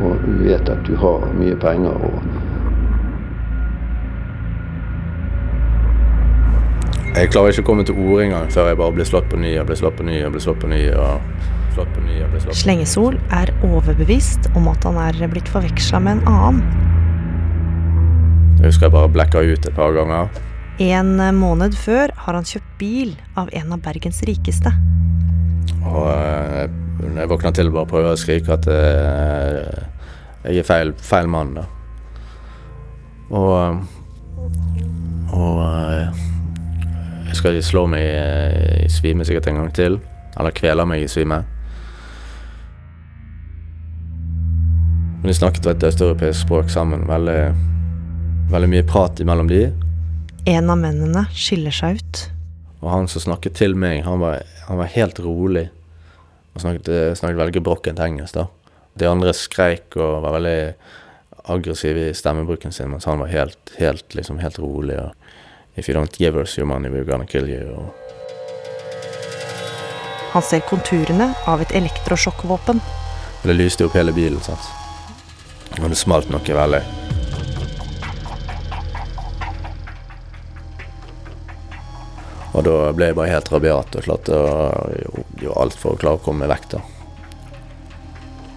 Og 0.00 0.22
du 0.24 0.32
vet 0.44 0.68
at 0.68 0.82
du 0.86 0.94
har 1.00 1.26
mye 1.36 1.56
penger. 1.60 1.94
og 1.96 2.22
Jeg 7.10 7.30
klarer 7.34 7.50
ikke 7.50 7.64
å 7.64 7.68
komme 7.72 7.84
til 7.84 7.98
orde 7.98 8.28
engang 8.28 8.52
før 8.54 8.68
jeg 8.70 8.78
bare 8.78 8.94
blir 8.94 9.08
slått 9.08 9.26
på 9.32 9.40
ny 9.40 9.56
og 9.58 9.66
blir 9.68 9.78
slått 9.80 9.96
på 9.98 10.06
ny 10.06 10.20
og 10.24 10.36
blir 10.36 10.44
slått 10.44 10.60
på 10.62 10.70
ny. 10.70 10.84
og 10.94 11.48
slått 11.74 11.90
på 11.94 12.04
ny 12.04 12.20
og 12.22 12.30
blir 12.30 12.42
slått 12.42 12.52
på 12.52 12.54
ny. 12.54 12.60
Slengesol 12.60 13.18
er 13.34 13.50
overbevist 13.66 14.50
om 14.58 14.68
at 14.70 14.86
han 14.86 15.00
er 15.02 15.18
blitt 15.32 15.50
forveksla 15.50 16.00
med 16.02 16.20
en 16.20 16.30
annen. 16.30 16.62
Jeg 18.60 18.70
husker 18.70 18.88
jeg 18.88 18.94
bare 18.94 19.10
blacka 19.12 19.42
ut 19.42 19.66
et 19.66 19.76
par 19.76 19.94
ganger. 19.96 20.30
En 20.80 21.12
måned 21.36 21.74
før 21.76 22.12
har 22.24 22.36
han 22.38 22.46
kjøpt 22.48 22.72
bil 22.80 23.14
av 23.40 23.50
en 23.56 23.74
av 23.74 23.82
Bergens 23.84 24.22
rikeste. 24.28 24.72
Og 25.84 26.06
eh, 26.12 26.68
når 27.02 27.22
jeg 27.22 27.30
våkner 27.30 27.54
til, 27.56 27.70
bare 27.74 27.88
prøver 27.90 28.14
å 28.14 28.20
skrike 28.20 28.56
at 28.56 28.66
eh, 28.70 29.84
jeg 30.46 30.62
er 30.62 30.66
feil, 30.68 30.92
feil 31.04 31.30
mann. 31.30 31.54
da. 31.58 31.66
Og, 33.30 33.82
og 35.36 35.62
eh, 35.64 36.26
jeg 37.30 37.38
skal 37.38 37.56
ikke 37.56 37.68
slå 37.70 37.86
meg 37.92 38.02
i, 38.02 38.84
i 38.86 38.90
svime 38.90 39.26
sikkert 39.26 39.50
en 39.50 39.62
gang 39.62 39.72
til. 39.76 40.00
Eller 40.38 40.54
kvele 40.56 40.86
meg 40.88 41.04
i 41.04 41.10
svime. 41.10 41.42
Men 45.20 45.28
de 45.28 45.36
snakket 45.36 45.68
et 45.68 45.86
østeuropeisk 45.90 46.46
språk 46.46 46.70
sammen. 46.72 47.04
Veldig, 47.08 47.40
veldig 48.50 48.70
mye 48.72 48.86
prat 48.88 49.20
imellom 49.20 49.50
de. 49.50 49.66
En 50.48 50.72
av 50.72 50.80
mennene 50.80 51.26
skiller 51.36 51.74
seg 51.76 52.00
ut. 52.00 52.22
Og 52.80 52.88
han 52.94 53.10
som 53.12 53.26
snakket 53.26 53.58
til 53.60 53.76
meg, 53.76 54.00
han 54.06 54.22
var, 54.22 54.40
han 54.66 54.80
var 54.80 54.88
helt 54.94 55.20
rolig. 55.20 55.68
Og 56.60 56.66
snakket, 56.66 56.88
eh, 56.92 57.14
snakket 57.16 57.38
veldig 57.38 57.54
gebrokkent 57.56 58.00
engelsk, 58.04 58.34
da. 58.34 58.46
De 58.98 59.06
andre 59.08 59.32
skreik 59.32 59.96
og 59.96 60.22
var 60.22 60.34
veldig 60.36 60.74
aggressive 61.48 62.10
i 62.10 62.12
stemmebruken 62.14 62.72
sin, 62.72 62.90
mens 62.90 63.06
han 63.08 63.18
var 63.18 63.30
helt, 63.32 63.72
helt, 63.78 64.14
liksom, 64.14 64.38
helt 64.38 64.58
rolig. 64.58 64.98
Og 65.00 65.14
If 65.76 65.88
you 65.88 65.94
don't 65.94 66.14
give 66.18 66.36
us 66.36 66.58
your 66.58 66.66
money, 66.66 66.90
we're 66.90 67.04
gonna 67.04 67.24
kill 67.24 67.48
you. 67.48 67.72
Og 67.76 67.94
Han 70.32 70.42
ser 70.42 70.60
konturene 70.60 71.34
av 71.46 71.60
et 71.60 71.72
elektrosjokkvåpen. 71.72 72.80
det 73.42 73.56
lyste 73.56 73.84
opp 73.84 73.94
hele 73.94 74.12
bilen, 74.12 74.40
sant. 74.42 74.60
Og 75.80 75.88
det 75.88 75.96
smalt 75.96 76.28
noe 76.28 76.40
veldig. 76.40 76.82
Og 82.50 82.64
da 82.66 82.76
ble 82.96 83.10
jeg 83.10 83.16
bare 83.18 83.30
helt 83.30 83.50
rabiat 83.52 83.96
og 83.96 84.06
klarte 84.06 84.34
å 84.34 84.54
gjøre 85.38 85.58
alt 85.62 85.76
for 85.78 85.94
å 85.94 86.00
klare 86.00 86.18
å 86.18 86.24
komme 86.24 86.44
meg 86.44 86.50
vekk, 86.56 86.66
da. 86.74 86.80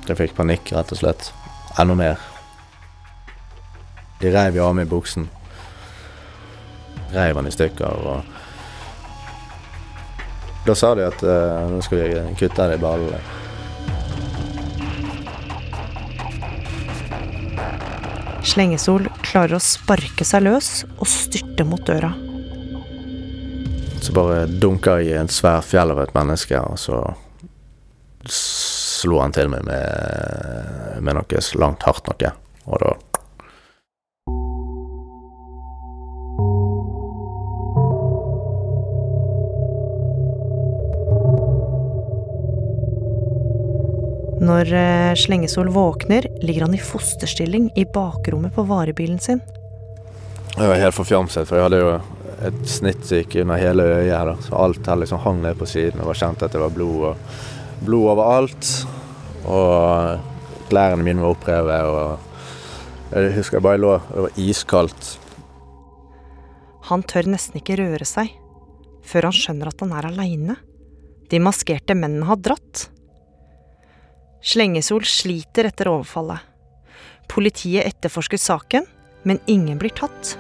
Jeg 0.10 0.20
fikk 0.20 0.34
panikk, 0.36 0.74
rett 0.76 0.92
og 0.92 1.00
slett. 1.00 1.30
Enda 1.80 1.96
mer. 1.96 2.24
De 4.20 4.32
reiv 4.34 4.58
jo 4.58 4.66
av 4.66 4.76
meg 4.76 4.90
buksen. 4.92 5.30
Reiv 7.14 7.38
den 7.38 7.48
i 7.48 7.54
stykker 7.54 8.08
og 8.08 8.32
Da 10.64 10.74
sa 10.80 10.94
de 10.96 11.04
at 11.04 11.20
uh, 11.28 11.68
nå 11.68 11.82
skal 11.84 12.00
vi 12.00 12.36
kutte 12.40 12.68
deg 12.70 12.78
i 12.78 12.82
ballene. 12.82 13.20
Slengesol 18.48 19.10
klarer 19.28 19.58
å 19.58 19.64
sparke 19.64 20.24
seg 20.28 20.46
løs 20.48 20.86
og 20.94 21.08
styrte 21.12 21.68
mot 21.68 21.84
døra. 21.84 22.14
Så 24.04 24.12
bare 24.12 24.44
dunka 24.48 24.98
jeg 25.00 25.14
i 25.14 25.16
en 25.16 25.32
svær 25.32 25.62
fjell 25.64 25.94
av 25.94 26.02
et 26.04 26.12
menneske, 26.16 26.60
og 26.60 26.76
så 26.76 26.98
slo 28.28 29.22
han 29.24 29.32
til 29.36 29.48
meg 29.52 29.64
med, 29.64 31.00
med 31.00 31.16
noe 31.16 31.44
langt, 31.60 31.88
hardt 31.88 32.12
noe. 32.12 32.34
Og 32.68 32.84
da 32.84 32.94
Når 44.44 44.74
eh, 44.76 45.14
Slengesol 45.16 45.70
våkner, 45.72 46.26
ligger 46.44 46.66
han 46.66 46.74
i 46.76 46.82
fosterstilling 46.84 47.70
i 47.80 47.86
bakrommet 47.88 48.52
på 48.52 48.66
varebilen 48.68 49.22
sin. 49.24 49.40
Jeg 50.58 50.68
var 50.68 50.82
helt 50.82 50.98
forfjamset, 50.98 51.48
for 51.48 51.56
jeg 51.56 51.70
hadde 51.70 51.80
jo 51.80 51.94
et 52.48 52.60
snitt 52.68 53.06
som 53.08 53.20
gikk 53.20 53.40
under 53.44 53.62
hele 53.62 53.86
øyet. 53.88 54.28
Da. 54.30 54.36
Så 54.44 54.60
alt 54.60 54.88
her 54.90 55.00
liksom 55.00 55.22
hang 55.24 55.42
ned 55.44 55.58
på 55.60 55.68
siden. 55.70 56.02
og 56.02 56.12
var 56.12 56.20
kjent 56.20 56.44
at 56.44 56.52
det 56.52 56.62
var 56.62 56.76
blod, 56.76 57.04
og, 57.12 57.42
blod 57.86 58.12
overalt. 58.16 58.70
Og 59.46 60.70
klærne 60.70 61.04
mine 61.04 61.24
var 61.24 61.36
opprevet. 61.36 61.90
Og 61.90 63.18
jeg 63.18 63.36
husker 63.38 63.60
jeg 63.60 63.68
bare 63.68 63.82
lå 63.82 63.98
Det 64.10 64.26
var 64.28 64.40
iskaldt. 64.42 65.18
Han 66.90 67.04
tør 67.08 67.30
nesten 67.32 67.62
ikke 67.62 67.78
røre 67.80 68.06
seg, 68.08 68.34
før 69.08 69.30
han 69.30 69.38
skjønner 69.38 69.70
at 69.72 69.84
han 69.86 69.94
er 69.96 70.10
aleine. 70.10 70.58
De 71.32 71.40
maskerte 71.40 71.96
mennene 71.96 72.28
har 72.28 72.42
dratt. 72.44 72.90
Slengesol 74.44 75.06
sliter 75.08 75.70
etter 75.70 75.88
overfallet. 75.88 76.44
Politiet 77.32 77.88
etterforsker 77.88 78.42
saken, 78.42 78.90
men 79.24 79.40
ingen 79.48 79.80
blir 79.80 79.96
tatt. 79.96 80.36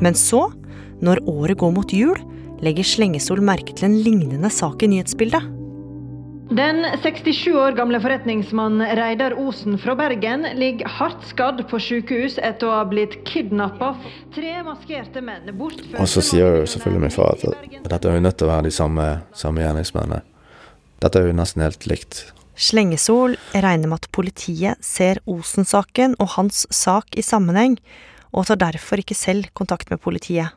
Men 0.00 0.16
så, 0.18 0.48
når 1.04 1.22
året 1.28 1.60
går 1.60 1.72
mot 1.76 1.92
jul, 1.94 2.18
legger 2.64 2.86
Slengesol 2.86 3.40
merke 3.44 3.74
til 3.76 3.90
en 3.90 3.98
lignende 4.04 4.50
sak 4.52 4.84
i 4.84 4.90
nyhetsbildet. 4.92 5.56
Den 6.50 6.82
67 6.98 7.52
år 7.54 7.76
gamle 7.78 8.00
forretningsmannen 8.02 8.82
Reidar 8.98 9.36
Osen 9.38 9.76
fra 9.78 9.94
Bergen 9.94 10.42
ligger 10.58 10.90
hardt 10.90 11.22
skadd 11.28 11.60
på 11.70 11.78
sykehus 11.78 12.40
etter 12.42 12.66
å 12.66 12.72
ha 12.80 12.88
blitt 12.90 13.20
kidnappa. 13.28 13.92
Tre 14.34 14.56
maskerte 14.66 15.22
menn 15.22 15.46
bortført 15.54 16.00
Og 16.02 16.10
så 16.10 16.24
sier 16.26 16.58
jo 16.58 16.66
selvfølgelig 16.72 17.04
min 17.04 17.14
far 17.14 17.36
at 17.36 17.86
dette 17.86 18.10
er 18.10 18.18
jo 18.18 18.24
nødt 18.26 18.40
til 18.40 18.48
å 18.48 18.50
være 18.50 18.66
de 18.66 18.74
samme, 18.74 19.06
samme 19.30 19.62
gjerningsmennene. 19.62 20.24
Dette 21.00 21.22
er 21.22 21.30
jo 21.30 21.38
nesten 21.38 21.62
helt 21.62 21.86
likt. 21.86 22.24
Slengesol 22.58 23.38
regner 23.54 23.86
med 23.86 24.02
at 24.02 24.10
politiet 24.12 24.82
ser 24.84 25.22
Osen-saken 25.30 26.18
og 26.18 26.34
hans 26.34 26.66
sak 26.74 27.14
i 27.14 27.22
sammenheng, 27.22 27.78
og 28.30 28.46
tar 28.46 28.60
derfor 28.60 29.02
ikke 29.02 29.16
selv 29.18 29.50
kontakt 29.56 29.90
med 29.90 30.00
politiet. 30.02 30.56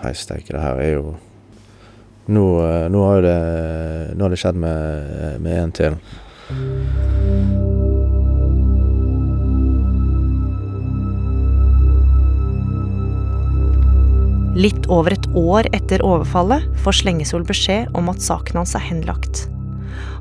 Hei 0.00 0.14
steike, 0.14 0.52
det 0.54 0.62
her 0.62 0.80
er 0.80 0.94
jo 0.98 1.18
Nå, 2.30 2.42
eh, 2.62 2.84
nå 2.92 3.00
har 3.08 3.24
det, 3.24 3.38
nå 4.14 4.22
har 4.22 4.30
det 4.30 4.38
skjedd 4.38 4.58
med, 4.62 5.40
med 5.42 5.56
en 5.56 5.72
til. 5.74 5.96
Litt 14.54 14.86
over 14.92 15.16
et 15.16 15.26
år 15.34 15.66
etter 15.74 16.04
overfallet 16.06 16.68
får 16.84 17.00
Slengesol 17.00 17.42
beskjed 17.48 17.90
om 17.98 18.12
at 18.12 18.22
saken 18.22 18.60
hans 18.60 18.76
er 18.78 18.86
henlagt. 18.86 19.48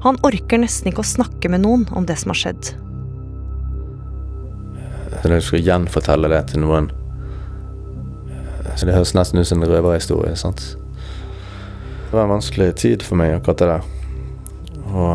Han 0.02 0.18
orker 0.26 0.62
nesten 0.62 0.90
ikke 0.90 1.04
å 1.04 1.14
snakke 1.14 1.52
med 1.52 1.68
noen 1.68 1.86
om 1.94 2.10
det 2.10 2.18
som 2.22 2.34
har 2.34 2.42
skjedd. 2.42 2.74
Så 5.20 5.32
jeg 5.34 5.44
skal 5.44 5.66
gjenfortelle 5.68 6.30
det 6.32 6.42
til 6.54 6.64
noen 6.64 6.92
Så 8.76 8.88
det 8.88 8.96
høres 8.96 9.16
nesten 9.18 9.42
ut 9.42 9.48
som 9.48 9.64
en 9.64 9.70
røverhistorie. 9.70 10.36
sant? 10.40 10.62
Det 12.10 12.16
var 12.16 12.24
en 12.24 12.30
vanskelig 12.38 12.76
tid 12.76 13.04
for 13.04 13.20
meg, 13.20 13.36
akkurat 13.36 13.60
det 13.60 13.68
der. 13.70 13.84
Å 14.96 15.08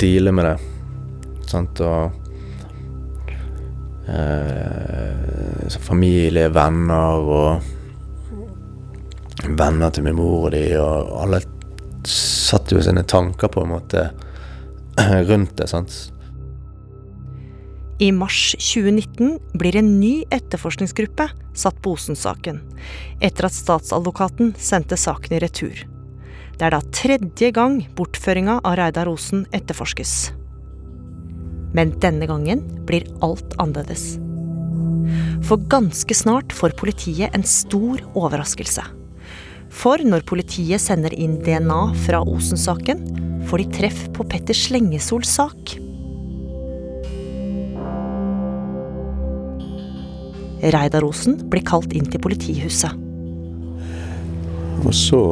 deale 0.00 0.32
med 0.32 0.44
det. 0.48 0.56
Sant, 1.46 1.80
og 1.84 2.10
eh, 4.08 5.76
Familie, 5.86 6.48
venner 6.50 7.28
og 7.36 7.60
venner 9.46 9.90
til 9.94 10.06
min 10.06 10.16
mor 10.18 10.48
og 10.48 10.52
de, 10.56 10.64
og 10.80 11.12
alle 11.20 11.42
satte 12.06 12.74
jo 12.74 12.82
sine 12.82 13.04
tanker 13.06 13.50
på 13.52 13.62
en 13.62 13.72
måte 13.76 14.08
rundt 15.30 15.56
det. 15.60 15.68
sant? 15.70 16.15
I 17.98 18.10
mars 18.12 18.52
2019 18.60 19.38
blir 19.56 19.76
en 19.76 19.94
ny 20.00 20.24
etterforskningsgruppe 20.30 21.30
satt 21.56 21.78
på 21.80 21.94
Osen-saken, 21.96 22.58
etter 23.24 23.48
at 23.48 23.56
statsadvokaten 23.56 24.52
sendte 24.60 24.98
saken 25.00 25.38
i 25.38 25.40
retur. 25.40 25.80
Det 26.56 26.66
er 26.66 26.74
da 26.74 26.82
tredje 26.92 27.48
gang 27.56 27.78
bortføringa 27.96 28.58
av 28.64 28.76
Reidar 28.76 29.08
Osen 29.08 29.46
etterforskes. 29.56 30.12
Men 31.76 31.94
denne 32.00 32.28
gangen 32.28 32.60
blir 32.88 33.08
alt 33.24 33.56
annerledes. 33.60 34.18
For 35.48 35.60
ganske 35.72 36.16
snart 36.16 36.52
får 36.52 36.76
politiet 36.76 37.32
en 37.36 37.48
stor 37.48 38.04
overraskelse. 38.12 38.84
For 39.72 40.04
når 40.04 40.28
politiet 40.28 40.84
sender 40.84 41.16
inn 41.16 41.40
DNA 41.44 41.80
fra 42.04 42.20
Osen-saken, 42.28 43.04
får 43.48 43.64
de 43.64 43.72
treff 43.80 44.06
på 44.12 44.28
Petter 44.28 44.56
Slengesols 44.56 45.32
sak. 45.40 45.76
Reidar 50.74 51.04
Osen 51.06 51.38
blir 51.50 51.64
kalt 51.66 51.92
inn 51.96 52.08
til 52.10 52.22
politihuset. 52.22 53.02
Og 54.86 54.94
så 54.94 55.22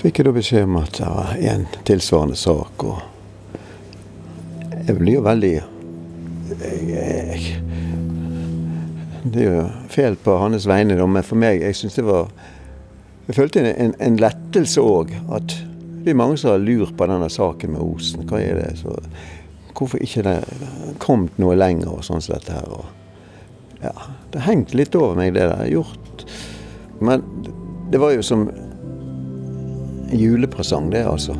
fikk 0.00 0.20
jeg 0.20 0.28
da 0.28 0.34
beskjed 0.34 0.66
om 0.66 0.78
at 0.82 0.94
det 0.98 1.08
var 1.08 1.34
en 1.52 1.66
tilsvarende 1.88 2.38
sak. 2.38 2.84
Og 2.86 2.98
jeg 4.86 4.96
blir 4.98 5.18
jo 5.18 5.26
veldig 5.26 5.52
jeg, 6.62 7.58
Det 9.22 9.44
er 9.44 9.52
jo 9.54 9.66
feil 9.88 10.16
på 10.20 10.36
hans 10.42 10.66
vegne, 10.68 10.98
men 11.06 11.24
for 11.24 11.40
meg 11.40 11.62
jeg 11.62 11.78
synes 11.78 11.94
det 11.96 12.04
var 12.04 12.32
Jeg 13.28 13.36
følte 13.36 13.62
en, 13.70 13.94
en 14.02 14.16
lettelse 14.18 14.82
òg. 14.82 15.12
At 15.32 15.54
det 16.02 16.10
er 16.10 16.18
mange 16.18 16.36
som 16.40 16.50
har 16.50 16.58
lurt 16.58 16.96
på 16.98 17.06
denne 17.06 17.28
saken 17.30 17.76
med 17.76 17.84
Osen. 17.84 18.26
Hva 18.26 18.40
er 18.42 18.58
det? 18.58 18.72
Så, 18.80 18.96
hvorfor 19.78 20.02
ikke 20.02 20.24
det 20.26 20.40
kommet 21.02 21.38
noe 21.38 21.54
lenger 21.54 21.94
og 21.94 22.02
sånn 22.06 22.22
som 22.22 22.34
dette 22.34 22.56
her. 22.56 22.66
Og, 22.74 23.01
ja, 23.82 23.92
det 24.30 24.38
har 24.38 24.52
hengt 24.52 24.74
litt 24.78 24.94
over 24.94 25.16
meg, 25.18 25.34
det 25.34 25.48
der. 25.50 25.64
gjort. 25.70 26.26
Men 27.02 27.24
det 27.90 28.00
var 28.00 28.14
jo 28.14 28.22
som 28.22 28.46
en 28.48 30.18
julepresang, 30.18 30.90
det, 30.92 31.04
altså. 31.06 31.34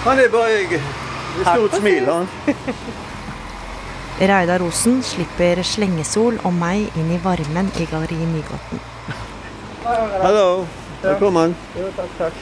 Han 0.00 0.18
er 0.18 0.30
bare 0.32 0.50
jeg. 0.50 0.80
Et 1.40 1.46
stort 1.46 1.76
smil, 1.78 2.08
han. 2.08 2.26
Reidar 4.20 4.60
Osen 4.64 4.98
slipper 5.06 5.62
Slengesol 5.64 6.40
og 6.44 6.52
meg 6.56 6.98
inn 6.98 7.12
i 7.14 7.20
varmen 7.22 7.70
i 7.78 7.86
Galleriet 7.88 8.28
Nygåten. 8.34 8.82
Hallo. 9.84 10.66
Velkommen. 11.00 11.54
Jo, 11.78 11.86
takk, 11.96 12.10
takk. 12.18 12.40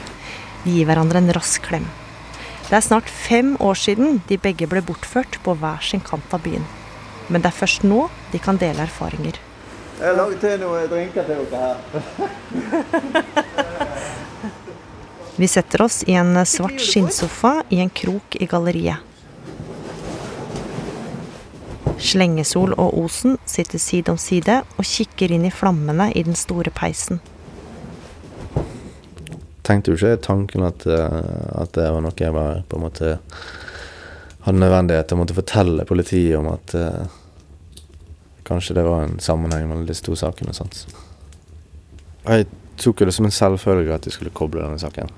De 0.65 0.73
gir 0.75 0.87
hverandre 0.89 1.21
en 1.23 1.31
rask 1.37 1.63
klem. 1.63 1.85
Det 2.67 2.75
er 2.75 2.83
snart 2.83 3.07
fem 3.07 3.53
år 3.63 3.79
siden 3.79 4.19
de 4.27 4.39
begge 4.43 4.67
ble 4.67 4.83
bortført 4.83 5.39
på 5.45 5.55
hver 5.61 5.85
sin 5.87 6.03
kant 6.03 6.35
av 6.35 6.43
byen. 6.43 6.67
Men 7.29 7.45
det 7.45 7.53
er 7.53 7.61
først 7.61 7.87
nå 7.87 8.09
de 8.33 8.41
kan 8.43 8.59
dele 8.59 8.83
erfaringer. 8.83 9.39
Jeg 9.99 10.07
har 10.09 10.19
laget 10.19 10.43
til 10.43 10.59
noen 10.65 10.91
drinker 10.91 11.23
til 11.29 11.47
dere 11.53 11.61
her. 11.63 11.79
Vi 15.39 15.47
setter 15.47 15.87
oss 15.87 16.03
i 16.11 16.19
en 16.19 16.35
svart 16.43 16.83
skinnsofa 16.83 17.61
i 17.71 17.79
en 17.79 17.95
krok 17.95 18.35
i 18.43 18.51
galleriet. 18.51 18.99
Slengesol 21.99 22.75
og 22.75 22.99
Osen 23.05 23.39
sitter 23.47 23.79
side 23.79 24.11
om 24.11 24.19
side 24.19 24.65
og 24.75 24.87
kikker 24.87 25.35
inn 25.35 25.47
i 25.47 25.55
flammene 25.55 26.11
i 26.11 26.27
den 26.27 26.35
store 26.39 26.75
peisen. 26.75 27.23
Tenkte 29.69 29.93
jo 29.93 29.99
ikke 29.99 30.23
tanken 30.25 30.65
at, 30.65 30.87
eh, 30.89 31.33
at 31.61 31.75
det 31.77 31.91
var 31.93 32.01
noe 32.05 32.17
jeg 32.17 32.33
var 32.33 32.63
på 32.69 32.79
en 32.79 32.87
måte 32.89 33.19
hadde 34.49 34.63
nødvendighet 34.63 35.09
til 35.09 35.19
å 35.19 35.21
måtte 35.21 35.37
fortelle 35.37 35.85
politiet 35.89 36.37
om 36.39 36.49
at 36.53 36.75
uh, 36.79 37.09
kanskje 38.49 38.79
det 38.79 38.85
var 38.87 39.05
en 39.05 39.19
sammenheng 39.21 39.67
mellom 39.69 39.89
disse 39.89 40.05
to 40.07 40.17
sakene. 40.17 40.55
og 40.55 40.57
sånt. 40.57 40.87
Jeg 42.25 42.47
tok 42.81 43.03
jo 43.03 43.09
det 43.09 43.17
som 43.17 43.29
en 43.29 43.35
selvfølge 43.35 43.95
at 43.95 44.07
de 44.07 44.15
skulle 44.15 44.33
koble 44.33 44.63
denne 44.63 44.81
saken. 44.81 45.11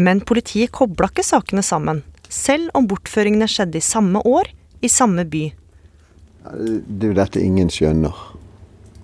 Men 0.00 0.22
politiet 0.26 0.72
kobla 0.74 1.10
ikke 1.10 1.26
sakene 1.26 1.62
sammen, 1.66 2.02
selv 2.30 2.72
om 2.74 2.88
bortføringene 2.90 3.48
skjedde 3.50 3.78
i 3.78 3.84
samme 3.84 4.22
år, 4.26 4.50
i 4.80 4.88
samme 4.88 5.26
by. 5.28 5.44
Det 6.40 7.04
er 7.04 7.10
jo 7.10 7.18
dette 7.18 7.42
ingen 7.44 7.70
skjønner. 7.70 8.16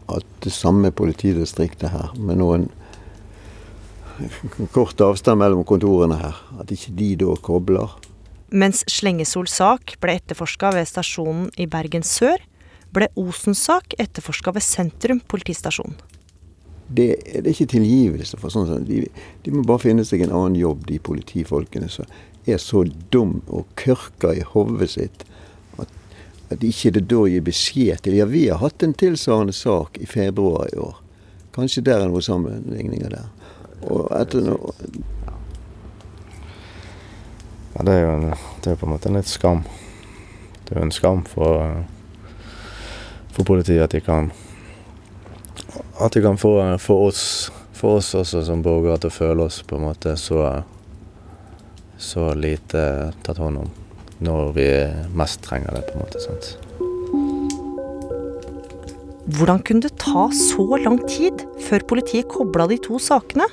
At 0.09 0.27
det 0.43 0.55
samme 0.55 0.93
politidistriktet 0.95 1.91
her, 1.93 2.15
med 2.17 2.41
noen 2.41 2.69
kort 4.75 5.01
avstand 5.05 5.41
mellom 5.41 5.65
kontorene 5.69 6.19
her, 6.21 6.37
at 6.61 6.73
ikke 6.73 6.95
de 6.97 7.13
da 7.21 7.37
kobler. 7.43 7.97
Mens 8.55 8.85
Slengesols 8.91 9.57
sak 9.59 9.97
ble 10.03 10.17
etterforska 10.21 10.71
ved 10.77 10.87
stasjonen 10.89 11.49
i 11.59 11.67
Bergen 11.71 12.05
sør, 12.07 12.39
ble 12.95 13.09
Osens 13.19 13.65
sak 13.67 13.97
etterforska 13.99 14.55
ved 14.57 14.65
Sentrum 14.65 15.21
politistasjon. 15.29 15.97
Det, 16.87 17.09
det 17.27 17.43
er 17.43 17.51
ikke 17.51 17.73
tilgivelse 17.75 18.39
for 18.39 18.55
sånn. 18.55 18.85
De, 18.87 19.03
de 19.43 19.53
må 19.55 19.65
bare 19.67 19.83
finne 19.89 20.05
seg 20.07 20.23
en 20.23 20.35
annen 20.35 20.59
jobb, 20.61 20.85
de 20.87 21.01
politifolkene 21.03 21.91
som 21.91 22.07
er 22.47 22.61
så 22.63 22.85
dum 23.11 23.41
og 23.51 23.67
kørker 23.81 24.39
i 24.39 24.45
hodet 24.47 24.93
sitt 24.93 25.25
at, 25.83 25.91
at 26.55 26.63
ikke 26.63 26.93
det 26.95 27.09
da 27.11 27.25
gir 27.27 27.43
beskjed 27.43 28.05
til 28.05 28.21
Ja, 28.21 28.29
vi 28.31 28.47
har 28.47 28.63
hatt 28.63 28.87
en 28.87 28.95
tilsvarende 28.95 29.57
sak 29.57 29.99
i 29.99 30.07
februar 30.07 30.71
i 30.71 30.79
år. 30.79 31.03
Kanskje 31.57 31.83
der 31.89 32.05
er 32.05 32.13
noen 32.13 32.23
sammenligninger 32.23 33.11
der. 33.11 33.27
Og 33.85 34.09
etter 34.17 34.45
noe 34.47 34.73
Ja, 37.77 37.85
det 37.85 37.93
er 37.93 38.01
jo 38.07 38.13
en, 38.15 38.31
det 38.65 38.73
er 38.73 38.79
på 38.81 38.87
en 38.89 38.95
måte 38.95 39.11
en 39.11 39.19
litt 39.19 39.29
skam. 39.29 39.61
Det 40.65 40.73
er 40.73 40.81
jo 40.81 40.87
en 40.87 40.95
skam 40.97 41.25
for, 41.29 41.83
for 43.37 43.45
politiet 43.45 43.85
at 43.85 43.93
de 43.93 44.01
kan 44.01 44.31
At 46.01 46.17
de 46.17 46.23
kan 46.25 46.41
få, 46.41 46.55
få, 46.81 46.97
oss, 47.11 47.51
for 47.77 48.01
oss 48.01 48.15
også 48.17 48.47
som 48.49 48.65
borgere 48.65 48.97
til 49.03 49.13
å 49.13 49.19
føle 49.19 49.49
oss 49.51 49.61
på 49.61 49.77
en 49.77 49.87
måte 49.91 50.17
så, 50.21 50.41
så 52.01 52.31
lite 52.35 53.13
tatt 53.25 53.41
hånd 53.41 53.65
om 53.65 53.75
når 54.25 54.53
vi 54.57 54.69
mest 55.13 55.43
trenger 55.45 55.77
det, 55.77 55.83
på 55.91 55.99
en 55.99 56.05
måte. 56.07 56.23
sant? 56.25 56.57
Hvordan 59.37 59.61
kunne 59.67 59.85
det 59.85 59.99
ta 60.01 60.29
så 60.33 60.79
lang 60.81 61.01
tid 61.11 61.45
før 61.67 61.85
politiet 61.93 62.29
kobla 62.31 62.69
de 62.71 62.79
to 62.81 63.01
sakene? 63.03 63.49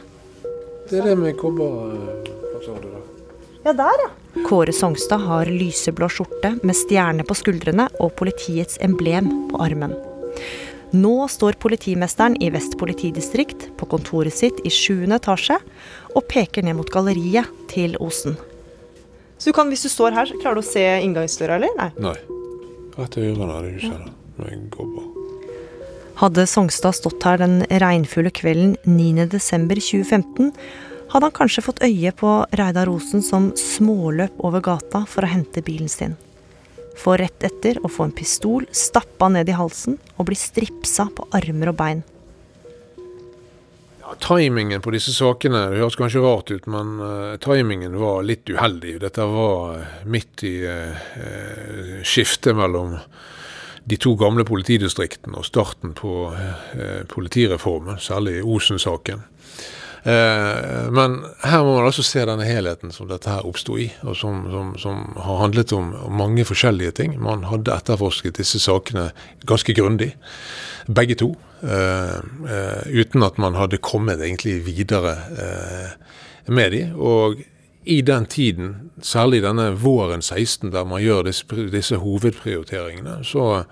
Det 0.90 1.00
er 1.00 1.10
det 1.12 1.18
med 1.20 1.38
kobber... 1.40 1.94
Hva 2.52 2.62
sa 2.64 2.76
du 2.82 2.90
da? 2.92 3.02
Ja, 3.64 3.74
der, 3.80 4.02
ja. 4.04 4.10
Kåre 4.48 4.74
Songstad 4.76 5.24
har 5.24 5.48
lyseblå 5.48 6.10
skjorte 6.12 6.58
med 6.68 6.76
stjerne 6.76 7.24
på 7.24 7.38
skuldrene 7.38 7.88
og 8.04 8.12
politiets 8.20 8.76
emblem 8.84 9.30
på 9.52 9.62
armen. 9.64 9.94
Nå 10.94 11.14
står 11.32 11.56
politimesteren 11.64 12.36
i 12.44 12.52
Vest 12.54 12.76
politidistrikt 12.78 13.70
på 13.80 13.88
kontoret 13.90 14.36
sitt 14.36 14.60
i 14.68 14.70
7. 14.70 15.08
etasje 15.16 15.58
og 16.14 16.28
peker 16.30 16.68
ned 16.68 16.78
mot 16.78 16.92
galleriet 16.94 17.50
til 17.72 17.96
Osen. 18.04 18.36
Så 19.40 19.50
du 19.50 19.58
kan, 19.58 19.72
hvis 19.72 19.88
du 19.88 19.90
står 19.90 20.14
her, 20.16 20.30
så 20.30 20.38
klarer 20.38 20.60
du 20.60 20.66
å 20.66 20.68
se 20.68 20.84
inngangsdøra, 21.02 21.58
eller? 21.58 21.74
Nei. 21.80 21.90
Nei. 22.04 22.18
Rett 23.00 23.18
i 23.18 23.26
ørene 23.32 23.50
av 23.50 23.66
det 23.66 23.76
huset 23.80 23.96
der. 23.96 24.14
Med 24.38 24.54
en 24.54 24.70
kobber. 24.74 25.13
Hadde 26.16 26.46
Songstad 26.48 26.94
stått 26.96 27.24
her 27.26 27.40
den 27.42 27.64
regnfulle 27.82 28.30
kvelden 28.30 28.76
9.12.2015, 28.86 30.52
hadde 31.10 31.26
han 31.26 31.34
kanskje 31.34 31.64
fått 31.66 31.82
øye 31.86 32.12
på 32.14 32.36
Reidar 32.58 32.90
Osen 32.90 33.26
som 33.26 33.50
småløp 33.58 34.38
over 34.46 34.62
gata 34.62 35.04
for 35.10 35.26
å 35.26 35.32
hente 35.34 35.66
bilen 35.66 35.90
sin. 35.90 36.16
For 37.02 37.18
rett 37.18 37.44
etter 37.46 37.80
å 37.82 37.90
få 37.90 38.08
en 38.08 38.16
pistol 38.16 38.68
stappa 38.70 39.30
ned 39.34 39.50
i 39.50 39.58
halsen 39.58 39.98
og 40.16 40.30
bli 40.30 40.38
stripsa 40.38 41.08
på 41.18 41.26
armer 41.34 41.74
og 41.74 41.78
bein. 41.82 42.04
Ja, 44.04 44.14
timingen 44.22 44.82
på 44.86 44.94
disse 44.94 45.14
sakene, 45.16 45.66
det 45.72 45.82
høres 45.82 45.98
kanskje 45.98 46.22
rart 46.22 46.54
ut, 46.54 46.70
men 46.70 46.98
uh, 47.02 47.36
timingen 47.42 47.98
var 47.98 48.22
litt 48.28 48.50
uheldig. 48.52 49.00
Dette 49.02 49.26
var 49.32 49.80
uh, 49.80 50.02
midt 50.06 50.46
i 50.46 50.58
uh, 50.70 52.02
skiftet 52.06 52.54
mellom 52.58 53.00
de 53.86 53.98
to 54.00 54.16
gamle 54.20 54.46
politidistriktene 54.48 55.40
og 55.40 55.48
starten 55.48 55.94
på 55.98 56.32
politireformen, 57.12 58.00
særlig 58.00 58.40
Osen-saken. 58.44 59.24
Men 60.04 61.14
her 61.44 61.62
må 61.64 61.78
man 61.78 61.86
altså 61.88 62.04
se 62.04 62.26
denne 62.28 62.44
helheten 62.48 62.92
som 62.92 63.08
dette 63.08 63.32
her 63.32 63.46
oppsto 63.48 63.78
i, 63.80 63.86
og 64.04 64.18
som, 64.20 64.42
som, 64.52 64.74
som, 64.80 64.98
har 65.16 65.40
handlet 65.40 65.72
om 65.76 65.94
mange 66.12 66.44
forskjellige 66.48 66.96
ting. 67.00 67.16
Man 67.24 67.46
hadde 67.48 67.76
etterforsket 67.76 68.40
disse 68.42 68.60
sakene 68.60 69.10
ganske 69.48 69.76
grundig, 69.76 70.14
begge 70.92 71.20
to. 71.20 71.34
Uh, 71.64 72.20
uten 72.92 73.24
at 73.24 73.40
man 73.40 73.56
hadde 73.56 73.80
kommet 73.80 74.20
egentlig 74.20 74.58
videre 74.66 75.16
med 76.52 76.72
de. 76.76 76.84
Og 76.96 77.40
i 77.86 78.02
den 78.06 78.26
tiden, 78.26 78.92
særlig 79.02 79.42
denne 79.44 79.72
våren 79.80 80.22
16, 80.22 80.72
der 80.72 80.86
man 80.88 81.02
gjør 81.04 81.26
disse, 81.28 81.46
disse 81.74 82.00
hovedprioriteringene, 82.00 83.20
så 83.28 83.64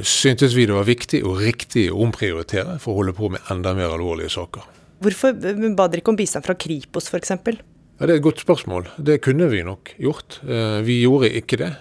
syntes 0.00 0.54
vi 0.56 0.64
det 0.64 0.72
var 0.72 0.86
viktig 0.88 1.18
og 1.28 1.42
riktig 1.44 1.90
å 1.92 1.98
omprioritere 2.06 2.78
for 2.80 2.94
å 2.94 3.02
holde 3.02 3.12
på 3.18 3.28
med 3.34 3.50
enda 3.52 3.74
mer 3.76 3.92
alvorlige 3.92 4.32
saker. 4.32 4.64
Hvorfor 5.04 5.36
ba 5.76 5.88
dere 5.88 6.00
ikke 6.00 6.12
om 6.14 6.16
bistand 6.16 6.46
fra 6.46 6.56
Kripos 6.56 7.10
f.eks.? 7.12 7.34
Ja, 7.36 8.06
det 8.06 8.14
er 8.14 8.16
et 8.16 8.24
godt 8.24 8.40
spørsmål. 8.40 8.88
Det 8.96 9.18
kunne 9.24 9.50
vi 9.52 9.60
nok 9.64 9.92
gjort. 10.00 10.40
Vi 10.86 10.96
gjorde 11.02 11.28
ikke 11.42 11.60
det. 11.60 11.74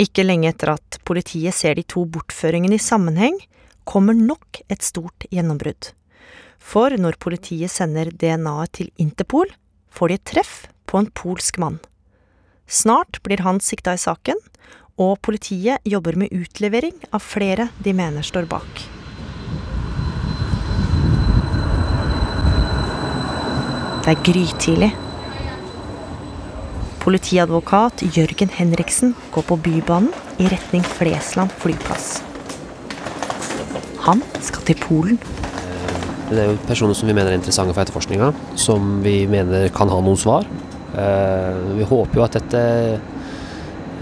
Ikke 0.00 0.24
lenge 0.24 0.52
etter 0.52 0.74
at 0.74 1.00
politiet 1.08 1.56
ser 1.56 1.76
de 1.76 1.84
to 1.88 2.04
bortføringene 2.08 2.76
i 2.76 2.80
sammenheng, 2.80 3.40
kommer 3.88 4.12
nok 4.16 4.60
et 4.68 4.84
stort 4.84 5.24
gjennombrudd. 5.32 5.94
For 6.70 6.94
når 6.94 7.16
politiet 7.18 7.72
sender 7.72 8.12
DNA-et 8.14 8.70
til 8.78 8.90
Interpol, 9.02 9.48
får 9.90 10.10
de 10.10 10.18
et 10.20 10.28
treff 10.30 10.52
på 10.86 11.00
en 11.00 11.08
polsk 11.18 11.58
mann. 11.58 11.80
Snart 12.70 13.18
blir 13.26 13.42
han 13.42 13.58
sikta 13.58 13.96
i 13.96 13.98
saken, 13.98 14.38
og 15.00 15.18
politiet 15.26 15.82
jobber 15.88 16.14
med 16.20 16.30
utlevering 16.30 16.94
av 17.10 17.24
flere 17.26 17.70
de 17.82 17.94
mener 17.96 18.22
står 18.22 18.46
bak. 18.52 18.84
Det 24.04 24.14
er 24.14 24.22
grytidlig. 24.30 24.92
Politiadvokat 27.02 28.06
Jørgen 28.14 28.54
Henriksen 28.54 29.16
går 29.34 29.50
på 29.50 29.58
Bybanen 29.66 30.14
i 30.38 30.46
retning 30.52 30.86
Flesland 30.86 31.50
flyplass. 31.64 32.20
Han 34.06 34.22
skal 34.38 34.68
til 34.70 34.84
Polen. 34.86 35.49
Det 36.30 36.38
er 36.38 36.52
jo 36.52 36.58
personer 36.62 36.94
som 36.94 37.08
vi 37.10 37.14
mener 37.16 37.32
er 37.32 37.40
interessante 37.40 37.74
for 37.74 37.82
etterforskninga, 37.82 38.28
som 38.54 39.00
vi 39.02 39.24
mener 39.30 39.66
kan 39.74 39.90
ha 39.90 39.96
noen 39.98 40.18
svar. 40.20 40.46
Eh, 40.94 41.56
vi 41.74 41.86
håper 41.90 42.20
jo 42.20 42.22
at 42.22 42.36
dette 42.38 42.60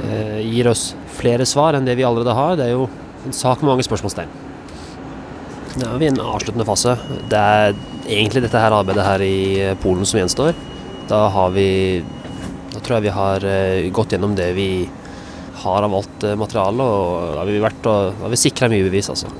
eh, 0.05 0.41
gir 0.45 0.69
oss 0.69 0.91
flere 1.17 1.47
svar 1.49 1.79
enn 1.79 1.89
det 1.89 1.97
vi 1.97 2.05
allerede 2.05 2.37
har. 2.37 2.59
Det 2.61 2.67
er 2.67 2.75
jo 2.75 2.85
en 3.25 3.37
sak 3.37 3.65
med 3.65 3.73
mange 3.73 3.87
spørsmålstegn. 3.87 4.37
Nå 5.79 5.89
er 5.89 5.97
vi 6.03 6.09
i 6.09 6.13
en 6.13 6.21
avsluttende 6.21 6.69
fase. 6.69 6.99
Det 7.33 7.41
er 7.41 7.75
egentlig 8.05 8.45
dette 8.45 8.61
her 8.61 8.77
arbeidet 8.77 9.09
her 9.09 9.25
i 9.25 9.73
Polen 9.81 10.05
som 10.09 10.21
gjenstår. 10.21 10.53
Da 11.09 11.27
har 11.33 11.53
vi 11.57 11.69
Da 12.69 12.83
tror 12.85 12.99
jeg 12.99 13.09
vi 13.09 13.17
har 13.17 13.45
eh, 13.49 13.89
gått 13.91 14.13
gjennom 14.13 14.35
det 14.37 14.53
vi 14.53 14.71
har 15.65 15.83
av 15.83 15.95
alt 15.97 16.25
materialet, 16.39 16.85
og 16.85 17.33
da 17.33 17.39
har 17.41 17.49
vi 17.49 17.63
vært 17.65 17.89
vi 18.31 18.39
sikra 18.39 18.69
mye 18.71 18.85
bevis, 18.85 19.09
altså. 19.11 19.33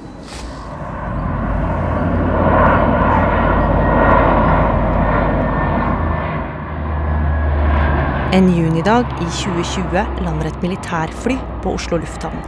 En 8.33 8.57
junidag 8.57 9.07
i 9.21 9.25
2020 9.25 10.07
lander 10.25 10.47
et 10.47 10.63
militærfly 10.63 11.39
på 11.63 11.71
Oslo 11.73 11.97
lufthavn. 11.97 12.43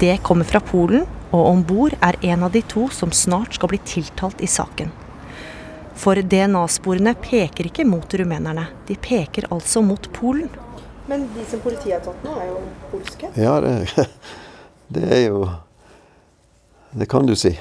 Det 0.00 0.14
kommer 0.24 0.48
fra 0.48 0.62
Polen, 0.64 1.04
og 1.30 1.42
om 1.50 1.60
bord 1.68 1.92
er 2.00 2.16
en 2.24 2.46
av 2.48 2.54
de 2.56 2.62
to 2.64 2.86
som 2.88 3.12
snart 3.12 3.58
skal 3.58 3.68
bli 3.68 3.82
tiltalt 3.84 4.40
i 4.40 4.48
saken. 4.48 4.94
For 5.92 6.16
DNA-sporene 6.16 7.12
peker 7.20 7.68
ikke 7.68 7.84
mot 7.84 8.16
rumenerne, 8.16 8.64
de 8.88 8.96
peker 8.96 9.50
altså 9.52 9.84
mot 9.84 10.08
Polen. 10.16 10.48
Men 11.04 11.28
de 11.36 11.44
som 11.50 11.60
politiet 11.60 11.98
har 11.98 12.04
tatt 12.08 12.24
nå, 12.24 12.32
er 12.40 12.48
jo 12.48 12.62
polske? 12.94 13.28
Ja, 13.36 13.58
det, 13.60 14.08
det 14.96 15.08
er 15.20 15.26
jo 15.26 15.50
Det 16.96 17.12
kan 17.12 17.28
du 17.28 17.36
si. 17.36 17.52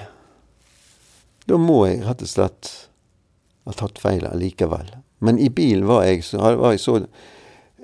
Da 1.43 1.59
må 1.59 1.81
jeg 1.89 2.05
rett 2.07 2.23
og 2.23 2.37
slett 2.37 2.77
ha 3.67 3.75
tatt 3.75 3.99
feil 3.99 4.23
allikevel. 4.29 4.95
Men 5.19 5.39
i 5.39 5.49
bilen 5.49 5.87
var 5.87 6.03
jeg, 6.05 6.23
så, 6.27 6.37
var 6.59 6.75
jeg, 6.75 6.81
så, 6.83 6.99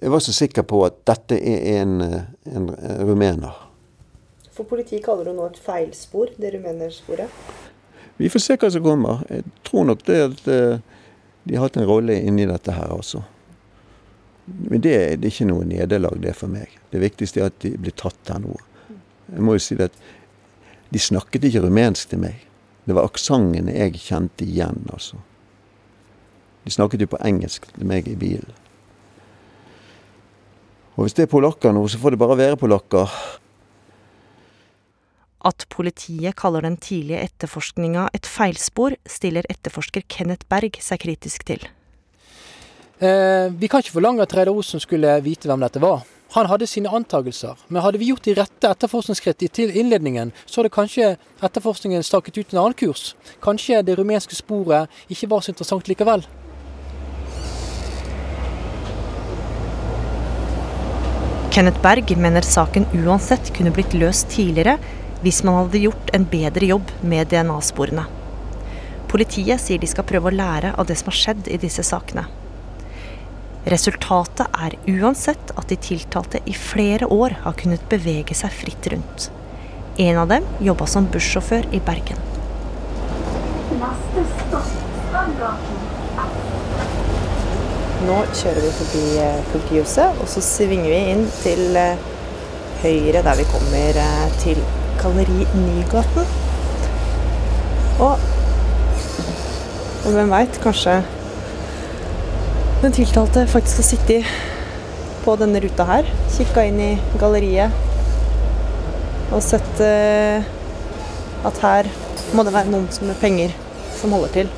jeg 0.01 0.11
var 0.11 0.23
så 0.23 0.33
sikker 0.35 0.65
på 0.67 0.83
at 0.85 1.01
dette 1.07 1.37
er 1.39 1.81
en, 1.81 1.97
en 2.45 2.69
rumener. 3.07 3.67
For 4.51 4.67
politiet 4.67 5.05
kaller 5.05 5.31
det 5.31 5.35
nå 5.37 5.47
et 5.47 5.59
feilspor, 5.61 6.33
det 6.37 6.53
rumenersporet? 6.57 7.43
Vi 8.19 8.29
får 8.29 8.43
se 8.43 8.57
hva 8.59 8.69
som 8.69 8.83
kommer. 8.85 9.23
Jeg 9.31 9.45
tror 9.65 9.87
nok 9.87 10.03
det 10.05 10.17
at 10.25 10.49
de 11.43 11.55
har 11.55 11.65
hatt 11.65 11.79
en 11.79 11.87
rolle 11.87 12.19
inni 12.19 12.45
dette 12.45 12.75
her 12.75 12.91
også. 12.93 13.23
Men 14.45 14.81
det, 14.81 14.93
det 15.21 15.27
er 15.27 15.31
ikke 15.31 15.47
noe 15.49 15.65
nederlag, 15.65 16.19
det 16.21 16.35
for 16.37 16.51
meg. 16.51 16.73
Det 16.91 17.01
viktigste 17.01 17.41
er 17.41 17.49
at 17.49 17.59
de 17.63 17.73
blir 17.79 17.95
tatt 17.97 18.29
her 18.33 18.41
nå. 18.43 18.53
Jeg 19.31 19.45
må 19.45 19.55
jo 19.55 19.63
si 19.63 19.77
at 19.81 19.95
de 20.91 20.99
snakket 20.99 21.47
ikke 21.47 21.63
rumensk 21.65 22.11
til 22.11 22.21
meg. 22.25 22.41
Det 22.85 22.97
var 22.97 23.07
aksentene 23.07 23.73
jeg 23.73 24.01
kjente 24.01 24.45
igjen, 24.45 24.83
altså. 24.91 25.21
De 26.65 26.73
snakket 26.73 27.01
jo 27.01 27.11
på 27.13 27.21
engelsk 27.25 27.65
til 27.73 27.87
meg 27.89 28.07
i 28.09 28.17
bilen. 28.19 28.49
Og 30.97 31.05
hvis 31.05 31.15
det 31.17 31.25
er 31.25 31.31
polakker 31.31 31.73
nå, 31.73 31.85
så 31.89 31.97
får 32.01 32.13
det 32.13 32.21
bare 32.21 32.37
være 32.37 32.59
polakker. 32.61 33.13
At 35.47 35.65
politiet 35.73 36.37
kaller 36.37 36.61
den 36.67 36.77
tidlige 36.77 37.23
etterforskninga 37.25 38.09
et 38.13 38.27
feilspor, 38.29 38.93
stiller 39.09 39.47
etterforsker 39.49 40.05
Kenneth 40.11 40.45
Berg 40.51 40.77
seg 40.83 41.01
kritisk 41.01 41.47
til. 41.47 41.63
Eh, 43.01 43.49
vi 43.57 43.69
kan 43.71 43.81
ikke 43.81 43.95
forlange 43.95 44.21
at 44.21 44.35
Reidar 44.37 44.53
Osen 44.53 44.83
skulle 44.83 45.15
vite 45.25 45.49
hvem 45.49 45.63
dette 45.63 45.81
var. 45.81 46.03
Han 46.35 46.47
hadde 46.47 46.67
sine 46.69 46.91
antakelser, 46.93 47.57
men 47.67 47.81
hadde 47.83 47.99
vi 47.99 48.11
gjort 48.11 48.23
de 48.23 48.35
rette 48.37 48.69
etterforskningsskritt 48.69 49.41
til 49.51 49.73
innledningen, 49.73 50.29
så 50.45 50.61
hadde 50.61 50.71
kanskje 50.71 51.09
etterforskningen 51.43 52.05
staket 52.07 52.37
ut 52.37 52.53
en 52.53 52.61
annen 52.61 52.77
kurs. 52.77 53.15
Kanskje 53.43 53.81
det 53.83 53.97
rumenske 53.99 54.37
sporet 54.37 54.87
ikke 55.11 55.27
var 55.33 55.41
så 55.41 55.51
interessant 55.51 55.89
likevel. 55.91 56.23
Kenneth 61.51 61.81
Berg 61.81 62.17
mener 62.17 62.41
saken 62.41 62.85
uansett 62.93 63.49
kunne 63.57 63.73
blitt 63.75 63.91
løst 63.91 64.29
tidligere 64.31 64.77
hvis 65.19 65.41
man 65.43 65.57
hadde 65.57 65.81
gjort 65.83 66.11
en 66.15 66.23
bedre 66.31 66.69
jobb 66.69 66.93
med 67.03 67.27
DNA-sporene. 67.33 68.05
Politiet 69.11 69.59
sier 69.59 69.81
de 69.81 69.89
skal 69.91 70.07
prøve 70.07 70.31
å 70.31 70.33
lære 70.37 70.71
av 70.79 70.87
det 70.87 70.95
som 71.01 71.11
har 71.11 71.17
skjedd 71.19 71.49
i 71.51 71.59
disse 71.59 71.83
sakene. 71.83 72.23
Resultatet 73.67 74.47
er 74.55 74.77
uansett 74.93 75.51
at 75.59 75.67
de 75.67 75.75
tiltalte 75.89 76.39
i 76.47 76.55
flere 76.55 77.11
år 77.11 77.35
har 77.43 77.59
kunnet 77.59 77.83
bevege 77.91 78.37
seg 78.37 78.55
fritt 78.55 78.87
rundt. 78.95 79.27
En 79.99 80.23
av 80.23 80.31
dem 80.31 80.47
jobba 80.63 80.87
som 80.87 81.11
bussjåfør 81.11 81.67
i 81.75 81.83
Bergen. 81.83 82.23
Neste 83.75 84.27
stopp. 84.37 85.80
Nå 88.01 88.15
kjører 88.33 88.63
vi 88.63 88.69
forbi 88.73 89.01
eh, 89.21 89.41
politihuset, 89.51 90.21
og 90.23 90.29
så 90.29 90.41
svinger 90.41 90.89
vi 90.89 90.99
inn 91.11 91.27
til 91.43 91.75
eh, 91.77 91.99
høyre 92.81 93.21
der 93.27 93.37
vi 93.37 93.45
kommer 93.51 93.99
eh, 94.01 94.31
til 94.41 94.57
Galleri 94.97 95.45
Nygaten. 95.53 96.31
Og, 98.01 98.23
og 100.01 100.15
hvem 100.15 100.33
veit, 100.33 100.57
kanskje 100.63 100.95
den 102.81 102.97
tiltalte 102.97 103.45
faktisk 103.51 103.83
har 103.83 103.87
sittet 103.91 104.31
på 105.21 105.35
denne 105.37 105.61
ruta 105.61 105.85
her. 105.91 106.09
Kikka 106.33 106.65
inn 106.65 106.81
i 106.81 106.91
galleriet 107.21 107.69
og 109.31 109.43
sett 109.45 109.83
at 111.45 111.61
her 111.61 111.87
må 112.33 112.43
det 112.43 112.55
være 112.57 112.73
noen 112.73 112.89
som 112.91 113.05
med 113.07 113.21
penger 113.21 113.53
som 114.01 114.17
holder 114.17 114.33
til. 114.39 114.51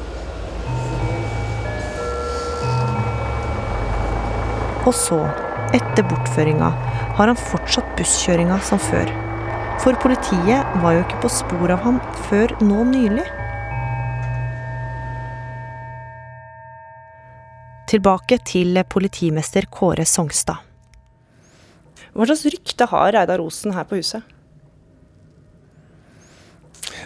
Og 4.83 4.91
så, 4.91 5.19
etter 5.71 6.03
bortføringa, 6.09 6.69
har 7.15 7.29
han 7.29 7.39
fortsatt 7.39 7.93
busskjøringa 7.95 8.57
som 8.67 8.81
før. 8.83 9.07
For 9.83 9.95
politiet 10.03 10.75
var 10.83 10.97
jo 10.97 11.05
ikke 11.05 11.21
på 11.23 11.31
spor 11.31 11.71
av 11.71 11.81
ham 11.85 12.01
før 12.27 12.51
nå 12.63 12.83
nylig. 12.91 13.23
Tilbake 17.93 18.39
til 18.47 18.79
politimester 18.89 19.69
Kåre 19.71 20.05
Songstad. 20.09 20.59
Hva 22.13 22.27
slags 22.29 22.45
rykte 22.51 22.87
har 22.91 23.11
Reidar 23.15 23.41
Osen 23.41 23.73
her 23.73 23.87
på 23.89 24.01
huset? 24.01 24.21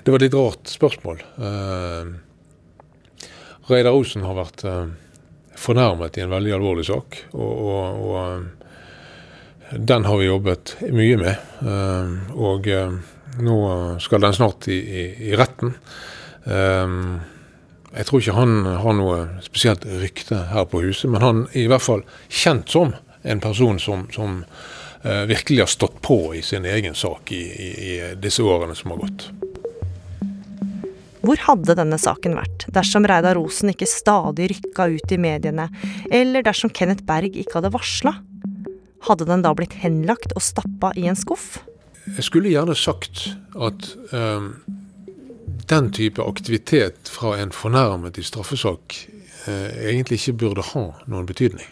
Det 0.04 0.12
var 0.14 0.20
et 0.20 0.28
litt 0.28 0.38
rart 0.38 0.72
spørsmål. 0.72 1.22
Uh, 1.38 2.16
Reidar 3.70 3.96
Osen 3.96 4.26
har 4.28 4.38
vært 4.38 4.64
uh, 4.68 4.88
fornærmet 5.58 6.18
i 6.18 6.24
en 6.24 6.34
veldig 6.34 6.54
alvorlig 6.58 6.86
sak. 6.88 7.20
Og, 7.34 7.54
og, 7.68 8.02
og 8.08 9.80
den 9.90 10.06
har 10.08 10.20
vi 10.20 10.30
jobbet 10.30 10.76
mye 10.96 11.18
med. 11.20 11.48
Uh, 11.62 12.38
og 12.38 12.70
nå 13.44 13.58
skal 14.04 14.24
den 14.24 14.38
snart 14.38 14.70
i, 14.72 14.78
i, 14.78 15.08
i 15.32 15.34
retten. 15.38 15.76
Jeg 16.48 18.06
tror 18.08 18.22
ikke 18.22 18.38
han 18.38 18.54
har 18.82 18.96
noe 18.96 19.18
spesielt 19.44 19.84
rykte 20.00 20.40
her 20.54 20.66
på 20.72 20.80
huset, 20.86 21.12
men 21.12 21.22
han 21.22 21.44
er 21.52 21.66
i 21.66 21.70
hvert 21.70 21.84
fall 21.84 22.06
kjent 22.32 22.72
som 22.72 22.96
en 23.28 23.44
person 23.44 23.78
som, 23.84 24.08
som 24.16 24.40
virkelig 25.04 25.60
har 25.66 25.70
stått 25.70 26.00
på 26.02 26.36
i 26.40 26.42
sin 26.42 26.66
egen 26.66 26.96
sak 26.96 27.32
i, 27.36 27.44
i, 27.44 27.92
disse 28.16 28.42
årene 28.48 28.76
som 28.80 28.96
har 28.96 29.04
gått. 29.04 29.28
Hvor 31.28 31.42
hadde 31.44 31.74
denne 31.76 31.98
saken 32.00 32.38
vært 32.38 32.64
dersom 32.72 33.04
Reidar 33.10 33.36
Rosen 33.36 33.74
ikke 33.74 33.90
stadig 33.90 34.46
rykka 34.54 34.86
ut 34.94 35.12
i 35.12 35.18
mediene, 35.20 35.66
eller 36.08 36.46
dersom 36.46 36.72
Kenneth 36.72 37.04
Berg 37.04 37.36
ikke 37.36 37.58
hadde 37.58 37.74
varsla? 37.74 38.14
Hadde 39.04 39.28
den 39.28 39.44
da 39.44 39.52
blitt 39.58 39.76
henlagt 39.82 40.32
og 40.38 40.46
stappa 40.46 40.94
i 40.96 41.04
en 41.12 41.20
skuff? 41.20 41.58
Jeg 42.08 42.24
skulle 42.24 42.54
gjerne 42.54 42.78
sagt 42.80 43.26
at 43.60 43.90
um, 44.16 44.54
den 45.68 45.92
type 45.92 46.24
aktivitet 46.24 47.12
fra 47.12 47.36
en 47.42 47.52
fornærmet 47.52 48.16
i 48.22 48.24
straffesak 48.24 48.96
uh, 49.50 49.70
egentlig 49.84 50.22
ikke 50.22 50.38
burde 50.46 50.64
ha 50.72 50.86
noen 51.12 51.28
betydning. 51.28 51.68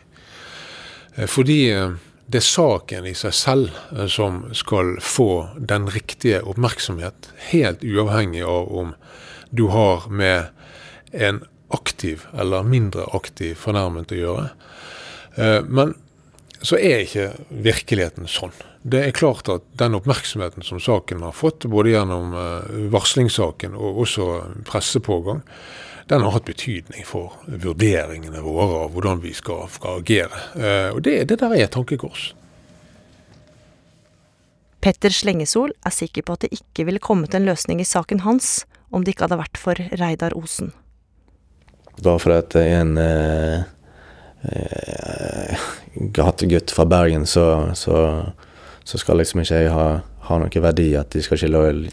Uh, 1.16 1.30
fordi 1.32 1.62
uh, 1.72 1.96
det 2.28 2.42
er 2.42 2.50
saken 2.50 3.08
i 3.08 3.16
seg 3.16 3.38
selv 3.38 4.08
som 4.12 4.48
skal 4.58 4.98
få 5.00 5.46
den 5.56 5.88
riktige 5.94 6.42
oppmerksomhet, 6.44 7.30
helt 7.54 7.86
uavhengig 7.86 8.44
av 8.44 8.74
om 8.74 8.96
du 9.50 9.68
har 9.74 10.08
med 10.10 10.52
en 11.12 11.44
aktiv 11.74 12.26
eller 12.38 12.64
mindre 12.64 13.06
aktiv 13.18 13.56
fornærmet 13.60 14.14
å 14.14 14.20
gjøre. 14.20 14.50
Eh, 15.36 15.62
men 15.68 15.96
så 16.66 16.80
er 16.80 17.04
ikke 17.04 17.28
virkeligheten 17.50 18.30
sånn. 18.32 18.54
Det 18.86 19.02
er 19.02 19.18
klart 19.18 19.50
at 19.52 19.66
den 19.78 19.98
oppmerksomheten 19.98 20.66
som 20.66 20.80
saken 20.82 21.24
har 21.26 21.34
fått, 21.36 21.68
både 21.70 21.92
gjennom 21.94 22.34
uh, 22.34 22.88
varslingssaken 22.94 23.76
og 23.78 24.02
også 24.06 24.28
pressepågang, 24.66 25.42
den 26.10 26.22
har 26.22 26.36
hatt 26.36 26.46
betydning 26.46 27.06
for 27.06 27.34
vurderingene 27.50 28.42
våre 28.46 28.84
av 28.84 28.94
hvordan 28.94 29.22
vi 29.24 29.34
skal, 29.34 29.66
skal 29.74 30.02
agere. 30.04 30.42
Eh, 30.54 30.90
og 30.94 31.02
det, 31.06 31.16
det 31.32 31.40
der 31.42 31.56
er 31.56 31.66
et 31.66 31.74
tankekors. 31.74 32.28
Petter 34.86 35.10
Slengesol 35.10 35.74
er 35.82 35.94
sikker 35.94 36.22
på 36.28 36.36
at 36.38 36.46
det 36.46 36.54
ikke 36.54 36.86
ville 36.86 37.02
kommet 37.02 37.34
en 37.34 37.48
løsning 37.50 37.82
i 37.82 37.90
saken 37.90 38.22
hans 38.22 38.68
om 38.96 39.04
det 39.04 39.16
ikke 39.16 39.28
hadde 39.28 39.42
vært 39.42 39.60
for 39.60 39.80
Reidar 40.00 40.36
Osen. 40.40 40.72
Bare 42.04 42.20
fordi 42.20 42.38
at 42.40 42.58
er 42.60 42.74
en 42.80 42.98
eh, 43.00 43.66
eh, 44.52 45.68
gategutt 46.16 46.74
fra 46.76 46.88
Bergen, 46.88 47.28
så, 47.28 47.72
så, 47.76 47.98
så, 48.84 49.00
skal 49.00 49.20
liksom 49.22 49.44
ikke 49.44 49.62
jeg 49.64 49.74
ha, 49.76 49.88
ha 50.28 50.40
noen 50.40 50.64
verdi. 50.64 50.94
At 51.00 51.16
de 51.16 51.24
skal 51.24 51.40
ikke 51.40 51.92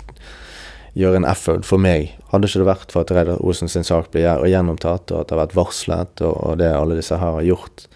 gjøre 0.99 1.23
en 1.23 1.29
effort 1.29 1.67
for 1.67 1.83
meg. 1.83 2.15
Hadde 2.33 2.51
ikke 2.51 2.65
det 2.65 2.71
vært 2.73 2.95
for 2.95 3.05
at 3.05 3.15
Reidar 3.15 3.43
Osen 3.43 3.71
sin 3.71 3.87
sak 3.87 4.11
ble 4.15 4.27
gjennomtatt, 4.27 5.11
og 5.11 5.23
at 5.23 5.31
det 5.31 5.37
har 5.37 5.45
vært 5.47 5.59
varslet, 5.59 6.27
og, 6.27 6.35
og 6.35 6.59
det 6.63 6.73
alle 6.75 6.99
disse 6.99 7.19
her 7.19 7.39
har 7.39 7.47
gjort, 7.47 7.87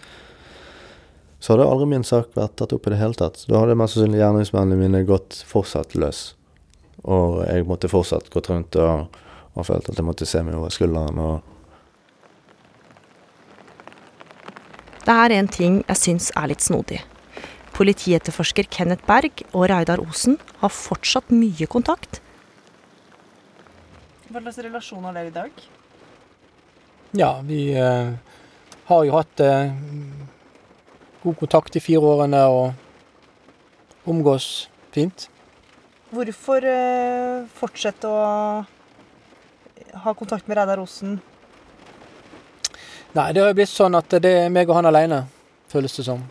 så 1.39 1.53
hadde 1.53 1.67
aldri 1.69 1.91
min 1.91 2.07
sak 2.07 2.31
vært 2.35 2.55
tatt 2.57 2.73
opp 2.73 2.87
i 2.87 2.95
det 2.95 2.99
hele 2.99 3.15
tatt. 3.15 3.43
Da 3.47 3.61
hadde 3.61 3.77
mest 3.77 3.95
sannsynlig 3.95 4.23
gjerningsmennene 4.23 4.79
mine 4.79 5.05
gått 5.07 5.43
fortsatt 5.47 5.93
løs. 5.95 6.31
Og 7.07 7.43
jeg 7.47 7.67
måtte 7.67 7.89
fortsatt 7.91 8.29
gått 8.33 8.49
rundt 8.51 8.75
og, 8.83 9.19
og 9.55 9.67
følte 9.67 9.93
at 9.93 9.99
jeg 10.01 10.07
måtte 10.07 10.27
se 10.27 10.41
meg 10.43 10.57
over 10.59 10.73
skulderen. 10.73 11.17
og 11.17 11.41
Det 15.07 15.15
er 15.15 15.37
en 15.37 15.47
ting 15.47 15.79
jeg 15.87 16.01
syns 16.01 16.31
er 16.35 16.49
litt 16.51 16.63
snodig. 16.65 16.99
Politietterforsker 17.77 18.67
Kenneth 18.73 19.05
Berg 19.07 19.45
og 19.53 19.69
Reidar 19.71 20.01
Osen 20.03 20.39
har 20.59 20.73
fortsatt 20.73 21.29
mye 21.31 21.67
kontakt. 21.69 22.19
Hva 24.27 24.41
slags 24.41 24.57
relasjon 24.65 25.05
har 25.07 25.15
dere 25.15 25.29
i 25.29 25.35
dag? 25.35 25.61
Ja, 27.15 27.29
vi 27.47 27.69
eh, 27.71 28.09
har 28.89 29.05
jo 29.07 29.15
hatt 29.15 29.39
eh, 29.39 29.71
god 31.23 31.37
kontakt 31.39 31.79
i 31.79 31.83
fire 31.85 32.03
årene 32.03 32.41
og 32.51 34.09
omgås 34.11 34.67
fint. 34.91 35.29
Hvorfor 36.07 36.63
uh, 36.63 37.47
fortsette 37.51 38.07
å 38.07 38.19
ha 40.03 40.13
kontakt 40.15 40.47
med 40.47 40.55
Reidar 40.59 40.79
Osen? 40.79 41.17
Nei, 43.11 43.31
det 43.33 43.41
har 43.41 43.49
jo 43.49 43.57
blitt 43.57 43.71
sånn 43.71 43.97
at 43.97 44.15
det 44.23 44.31
er 44.45 44.53
meg 44.53 44.69
og 44.69 44.77
han 44.77 44.87
alene, 44.87 45.23
føles 45.67 45.97
det 45.99 46.05
som. 46.07 46.21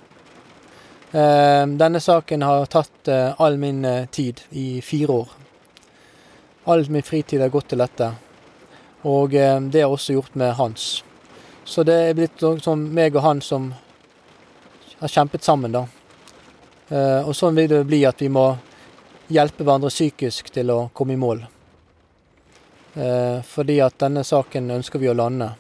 Uh, 1.13 1.65
denne 1.77 2.01
saken 2.01 2.45
har 2.47 2.69
tatt 2.73 3.11
uh, 3.13 3.35
all 3.43 3.59
min 3.61 3.85
tid 4.13 4.41
i 4.57 4.81
fire 4.85 5.19
år. 5.25 5.35
All 6.73 6.87
min 6.91 7.05
fritid 7.05 7.45
har 7.45 7.53
gått 7.53 7.69
til 7.75 7.85
dette. 7.85 8.13
Og 9.07 9.31
det 9.31 9.83
har 9.85 9.93
også 9.93 10.17
gjort 10.17 10.35
med 10.35 10.57
hans. 10.59 11.05
Så 11.63 11.85
det 11.87 11.95
er 11.95 12.17
blitt 12.17 12.43
sånn 12.65 12.89
meg 12.95 13.15
og 13.15 13.23
han 13.23 13.43
som 13.45 13.69
har 14.99 15.13
kjempet 15.13 15.45
sammen, 15.47 15.75
da. 15.75 15.85
Eh, 16.89 17.27
og 17.27 17.35
sånn 17.35 17.57
vil 17.59 17.69
det 17.71 17.85
bli 17.89 18.05
at 18.07 18.23
vi 18.23 18.29
må 18.33 18.49
hjelpe 19.33 19.65
hverandre 19.65 19.91
psykisk 19.91 20.51
til 20.55 20.71
å 20.71 20.79
komme 20.95 21.17
i 21.17 21.21
mål. 21.21 21.43
Eh, 22.95 23.43
fordi 23.45 23.81
at 23.85 23.99
denne 24.01 24.23
saken 24.25 24.71
ønsker 24.79 25.03
vi 25.03 25.11
å 25.11 25.17
lande. 25.17 25.51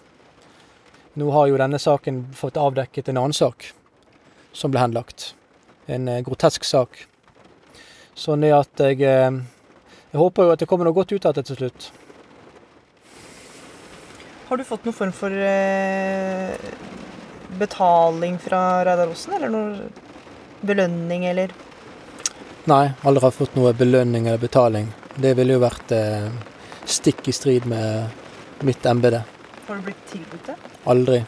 Nå 1.16 1.30
har 1.34 1.48
jo 1.50 1.58
denne 1.60 1.80
saken 1.80 2.22
fått 2.36 2.60
avdekket 2.60 3.10
en 3.10 3.20
annen 3.24 3.36
sak 3.36 3.70
som 4.56 4.72
ble 4.72 4.80
henlagt. 4.80 5.34
En 5.86 6.08
eh, 6.08 6.22
grotesk 6.24 6.64
sak. 6.64 7.02
Sånn 8.16 8.46
er 8.46 8.56
at 8.56 8.80
jeg, 8.80 9.02
jeg 9.04 10.16
håper 10.16 10.46
jo 10.46 10.54
at 10.54 10.62
det 10.62 10.68
kommer 10.70 10.88
noe 10.88 10.96
godt 10.96 11.12
ut 11.12 11.26
av 11.28 11.34
det 11.36 11.44
til 11.50 11.58
slutt. 11.60 11.90
Har 14.46 14.56
du 14.56 14.64
fått 14.64 14.86
noen 14.86 14.96
form 14.96 15.12
for 15.12 15.34
betaling 17.60 18.38
fra 18.40 18.60
Reidar 18.86 19.10
Osen, 19.12 19.34
eller 19.36 19.52
noe 19.52 19.90
belønning, 20.64 21.26
eller? 21.28 21.52
Nei, 22.66 22.90
aldri 23.06 23.22
har 23.22 23.30
fått 23.30 23.52
noe 23.54 23.70
belønning 23.78 24.24
eller 24.26 24.40
betaling. 24.42 24.88
Det 25.14 25.36
ville 25.38 25.54
jo 25.54 25.60
vært 25.62 25.92
eh, 25.94 26.24
stikk 26.82 27.28
i 27.30 27.34
strid 27.34 27.66
med 27.70 28.64
mitt 28.66 28.86
embete. 28.90 29.20
Har 29.68 29.76
du 29.78 29.84
blitt 29.86 30.00
tilbudt 30.10 30.48
det? 30.50 30.56
Aldri. 30.90 31.20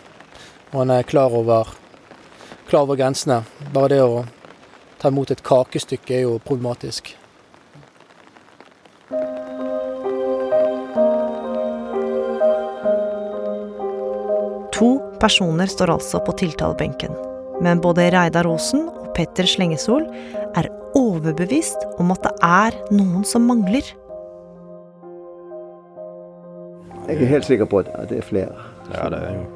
Og 0.72 0.80
han 0.80 0.90
er 0.96 1.06
klar 1.06 1.30
over, 1.38 1.70
klar 2.66 2.88
over 2.88 2.98
grensene. 2.98 3.44
Bare 3.70 3.92
det 3.92 4.00
å 4.02 4.24
ta 4.98 5.12
imot 5.12 5.30
et 5.30 5.44
kakestykke 5.46 6.16
er 6.16 6.24
jo 6.24 6.40
problematisk. 6.42 7.12
To 14.74 14.90
personer 15.22 15.70
står 15.70 15.94
altså 15.94 16.18
på 16.26 16.34
tiltalebenken. 16.42 17.14
Men 17.62 17.78
både 17.82 18.10
Reidar 18.10 18.50
Osen 18.50 18.88
og 18.90 19.12
Petter 19.14 19.46
Slengesol 19.46 20.02
er 20.58 20.70
overbevist 21.18 21.84
om 21.98 22.12
at 22.14 22.24
det 22.24 22.34
er 22.46 22.78
noen 22.94 23.26
som 23.26 23.46
mangler. 23.48 23.86
Jeg 27.08 27.22
er 27.22 27.30
helt 27.32 27.46
sikker 27.48 27.68
på 27.68 27.82
at 27.82 27.92
det 28.10 28.20
er 28.20 28.26
flere. 28.26 28.66
Ja, 28.92 29.08
det 29.12 29.20
er 29.20 29.38
jo 29.38 29.46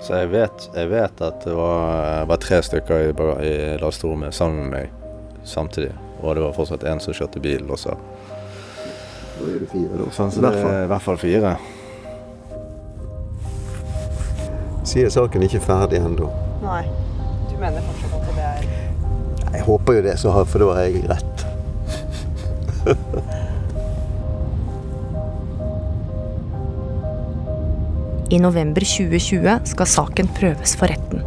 Så 0.00 0.14
jeg 0.20 0.28
vet, 0.30 0.66
jeg 0.76 0.90
vet 0.90 1.20
at 1.24 1.44
det 1.44 1.54
var, 1.56 2.26
var 2.28 2.36
tre 2.36 2.60
stykker 2.62 3.06
i, 3.08 3.14
i 3.48 3.54
lasterommet 3.80 4.34
sammen 4.34 4.68
med 4.68 4.74
meg 4.76 5.46
samtidig. 5.48 5.94
Og 6.20 6.36
det 6.36 6.44
var 6.44 6.52
fortsatt 6.56 6.84
én 6.84 7.00
som 7.00 7.16
kjørte 7.16 7.40
bil 7.40 7.64
også. 7.70 7.96
Da 9.36 9.48
er 9.48 9.58
det 9.64 9.70
fire, 9.72 9.96
da. 9.96 10.10
Sånn, 10.12 10.30
så 10.32 10.44
det 10.44 10.52
er 10.60 10.84
i 10.84 10.92
hvert 10.92 11.04
fall 11.04 11.18
fire. 11.20 11.56
sier 14.86 15.10
saken 15.10 15.42
ikke 15.42 15.60
ferdig 15.60 15.98
ennå. 16.00 16.28
Nei. 16.62 16.84
Du 17.50 17.56
mener 17.58 17.82
fortsatt 17.88 18.14
at 18.16 18.28
det 18.28 18.44
er 18.44 18.45
Jeg 19.56 19.64
håper 19.64 19.98
jo 19.98 20.02
det, 20.04 20.16
så 20.20 20.32
for 20.44 20.58
da 20.62 20.66
har 20.76 20.82
jeg 20.86 21.06
rett. 21.08 21.46
I 28.30 28.38
november 28.42 28.82
2020 28.84 29.70
skal 29.70 29.88
saken 29.88 30.28
prøves 30.36 30.74
for 30.78 30.90
retten. 30.90 31.22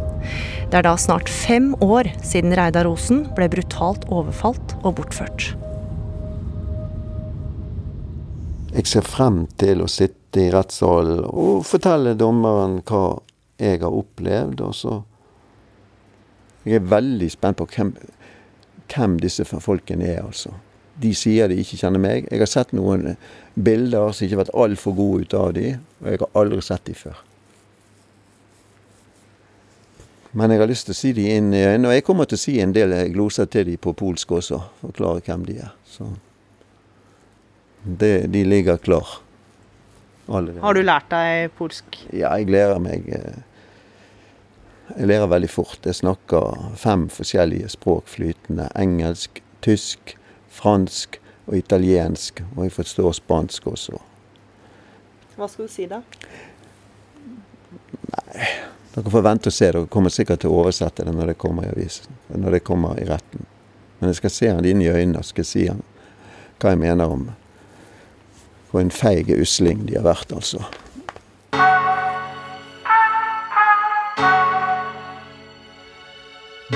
Det 0.70 0.78
er 0.78 0.84
da 0.86 0.92
snart 1.00 1.28
fem 1.32 1.72
år 1.82 2.06
siden 2.22 2.54
Reidar 2.54 2.86
Osen 2.86 3.24
ble 3.34 3.48
brutalt 3.50 4.04
overfalt 4.12 4.76
og 4.84 5.00
bortført. 5.00 5.54
Jeg 8.70 8.86
ser 8.86 9.02
frem 9.02 9.48
til 9.58 9.82
å 9.82 9.88
sitte 9.90 10.44
i 10.44 10.50
rettssalen 10.54 11.24
og 11.26 11.64
fortelle 11.66 12.14
dommeren 12.14 12.78
hva 12.86 13.18
jeg 13.58 13.80
har 13.82 13.90
opplevd. 13.90 14.62
Og 14.62 14.74
så 14.76 15.02
Jeg 16.62 16.76
er 16.76 16.90
veldig 16.92 17.30
spent 17.32 17.56
på 17.56 17.64
hvem, 17.72 17.94
hvem 18.90 19.18
disse 19.22 19.44
folkene 19.46 20.08
er, 20.10 20.24
altså. 20.24 20.52
De 21.00 21.14
sier 21.16 21.48
de 21.48 21.56
ikke 21.62 21.78
kjenner 21.80 22.02
meg. 22.02 22.26
Jeg 22.28 22.42
har 22.42 22.50
sett 22.50 22.74
noen 22.76 23.14
bilder 23.56 24.12
som 24.12 24.26
ikke 24.26 24.36
har 24.36 24.42
vært 24.44 24.56
altfor 24.64 24.96
gode 24.98 25.24
ut 25.24 25.36
av 25.38 25.52
de, 25.56 25.74
og 26.02 26.10
jeg 26.10 26.20
har 26.20 26.40
aldri 26.42 26.64
sett 26.64 26.84
de 26.88 26.96
før. 26.98 27.22
Men 30.36 30.52
jeg 30.52 30.60
har 30.62 30.70
lyst 30.70 30.86
til 30.86 30.94
å 30.94 30.98
si 30.98 31.12
de 31.16 31.24
inn 31.32 31.48
i 31.56 31.62
øynene, 31.64 31.88
og 31.88 31.96
jeg 31.96 32.04
kommer 32.06 32.28
til 32.30 32.38
å 32.38 32.42
si 32.42 32.58
en 32.62 32.74
del 32.74 32.92
gloser 33.14 33.48
til 33.50 33.66
de 33.66 33.78
på 33.80 33.94
polsk 33.98 34.36
også. 34.36 34.60
Forklare 34.84 35.24
hvem 35.26 35.46
de 35.48 35.56
er. 35.64 35.72
Så 35.90 36.06
det, 37.82 38.28
de 38.30 38.44
ligger 38.44 38.78
klar. 38.78 39.18
Allerede. 40.28 40.62
Har 40.62 40.76
du 40.76 40.82
lært 40.84 41.08
deg 41.10 41.54
polsk? 41.58 41.96
Ja, 42.14 42.36
jeg 42.38 42.52
lærer 42.52 42.78
meg 42.82 43.08
eh, 43.10 43.40
jeg 44.96 45.08
lærer 45.10 45.30
veldig 45.30 45.50
fort. 45.50 45.78
Jeg 45.84 46.00
snakker 46.00 46.70
fem 46.80 47.08
forskjellige 47.12 47.68
språk 47.76 48.08
flytende. 48.08 48.68
Engelsk, 48.78 49.42
tysk, 49.62 50.16
fransk 50.50 51.20
og 51.46 51.56
italiensk. 51.56 52.42
Og 52.56 52.64
jeg 52.66 52.74
forstår 52.74 53.12
spansk 53.18 53.66
også. 53.70 54.00
Hva 55.36 55.48
skal 55.48 55.68
du 55.68 55.72
si, 55.72 55.86
da? 55.88 56.02
Nei, 58.10 58.48
dere 58.94 59.12
får 59.14 59.24
vente 59.24 59.50
og 59.50 59.56
se. 59.56 59.70
Dere 59.70 59.86
kommer 59.92 60.12
sikkert 60.12 60.42
til 60.42 60.52
å 60.52 60.62
oversette 60.64 61.06
det 61.06 61.14
når 61.14 61.32
det 61.32 61.40
kommer 61.40 61.68
i 61.68 61.72
avisen. 61.72 62.18
Når 62.34 62.58
det 62.58 62.64
kommer 62.66 62.98
i 63.00 63.06
retten. 63.08 63.46
Men 64.00 64.10
jeg 64.10 64.20
skal 64.20 64.34
se 64.34 64.50
han 64.50 64.66
inn 64.66 64.82
i 64.82 64.90
øynene 64.90 65.22
og 65.22 65.28
skal 65.28 65.46
si 65.46 65.66
han 65.68 65.84
hva 66.60 66.74
jeg 66.74 66.82
mener 66.82 67.08
om 67.08 67.30
hvor 68.70 68.82
en 68.84 68.92
feig 68.92 69.32
usling 69.34 69.86
de 69.88 69.96
har 69.96 70.04
vært, 70.06 70.30
altså. 70.30 70.60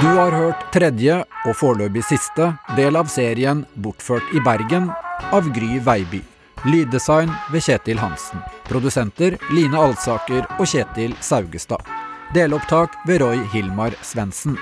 Du 0.04 0.08
har 0.08 0.32
hørt 0.36 0.66
tredje, 0.72 1.14
og 1.48 1.54
foreløpig 1.56 2.02
siste, 2.04 2.50
del 2.76 2.98
av 3.00 3.08
serien 3.08 3.62
Bortført 3.80 4.34
i 4.36 4.42
Bergen 4.44 4.90
av 5.32 5.48
Gry 5.56 5.78
Veiby. 5.80 6.20
Lyddesign 6.68 7.32
ved 7.54 7.64
Kjetil 7.64 8.02
Hansen. 8.02 8.42
Produsenter 8.68 9.38
Line 9.56 9.80
Alsaker 9.80 10.44
og 10.58 10.68
Kjetil 10.68 11.16
Saugestad. 11.24 11.88
Delopptak 12.36 13.00
ved 13.08 13.24
Roy 13.24 13.40
Hilmar 13.56 13.96
Svendsen. 14.04 14.60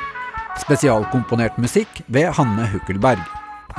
Spesialkomponert 0.63 1.59
musikk 1.59 2.05
ved 2.07 2.31
Hanne 2.39 2.71
Hukkelberg. 2.77 3.27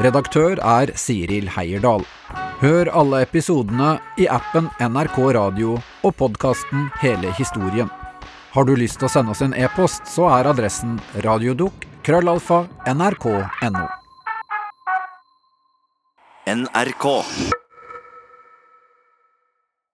Redaktør 0.03 0.59
er 0.59 0.91
Siril 0.99 1.47
Heierdal. 1.55 2.03
Hør 2.59 2.91
alle 2.91 3.23
episodene 3.23 4.01
i 4.19 4.27
appen 4.27 4.67
NRK 4.83 5.19
Radio 5.39 5.77
og 5.79 6.17
podkasten 6.19 6.89
Hele 6.99 7.31
historien. 7.39 7.87
Har 8.53 8.67
du 8.69 8.75
lyst 8.77 8.99
til 9.01 9.07
å 9.07 9.09
sende 9.09 9.33
oss 9.33 9.41
en 9.41 9.55
e-post, 9.57 10.05
så 10.05 10.27
er 10.29 10.45
adressen 10.45 10.99
krøllalfa 12.05 12.59
nrk.no. 12.93 13.87
NRK. 16.45 17.07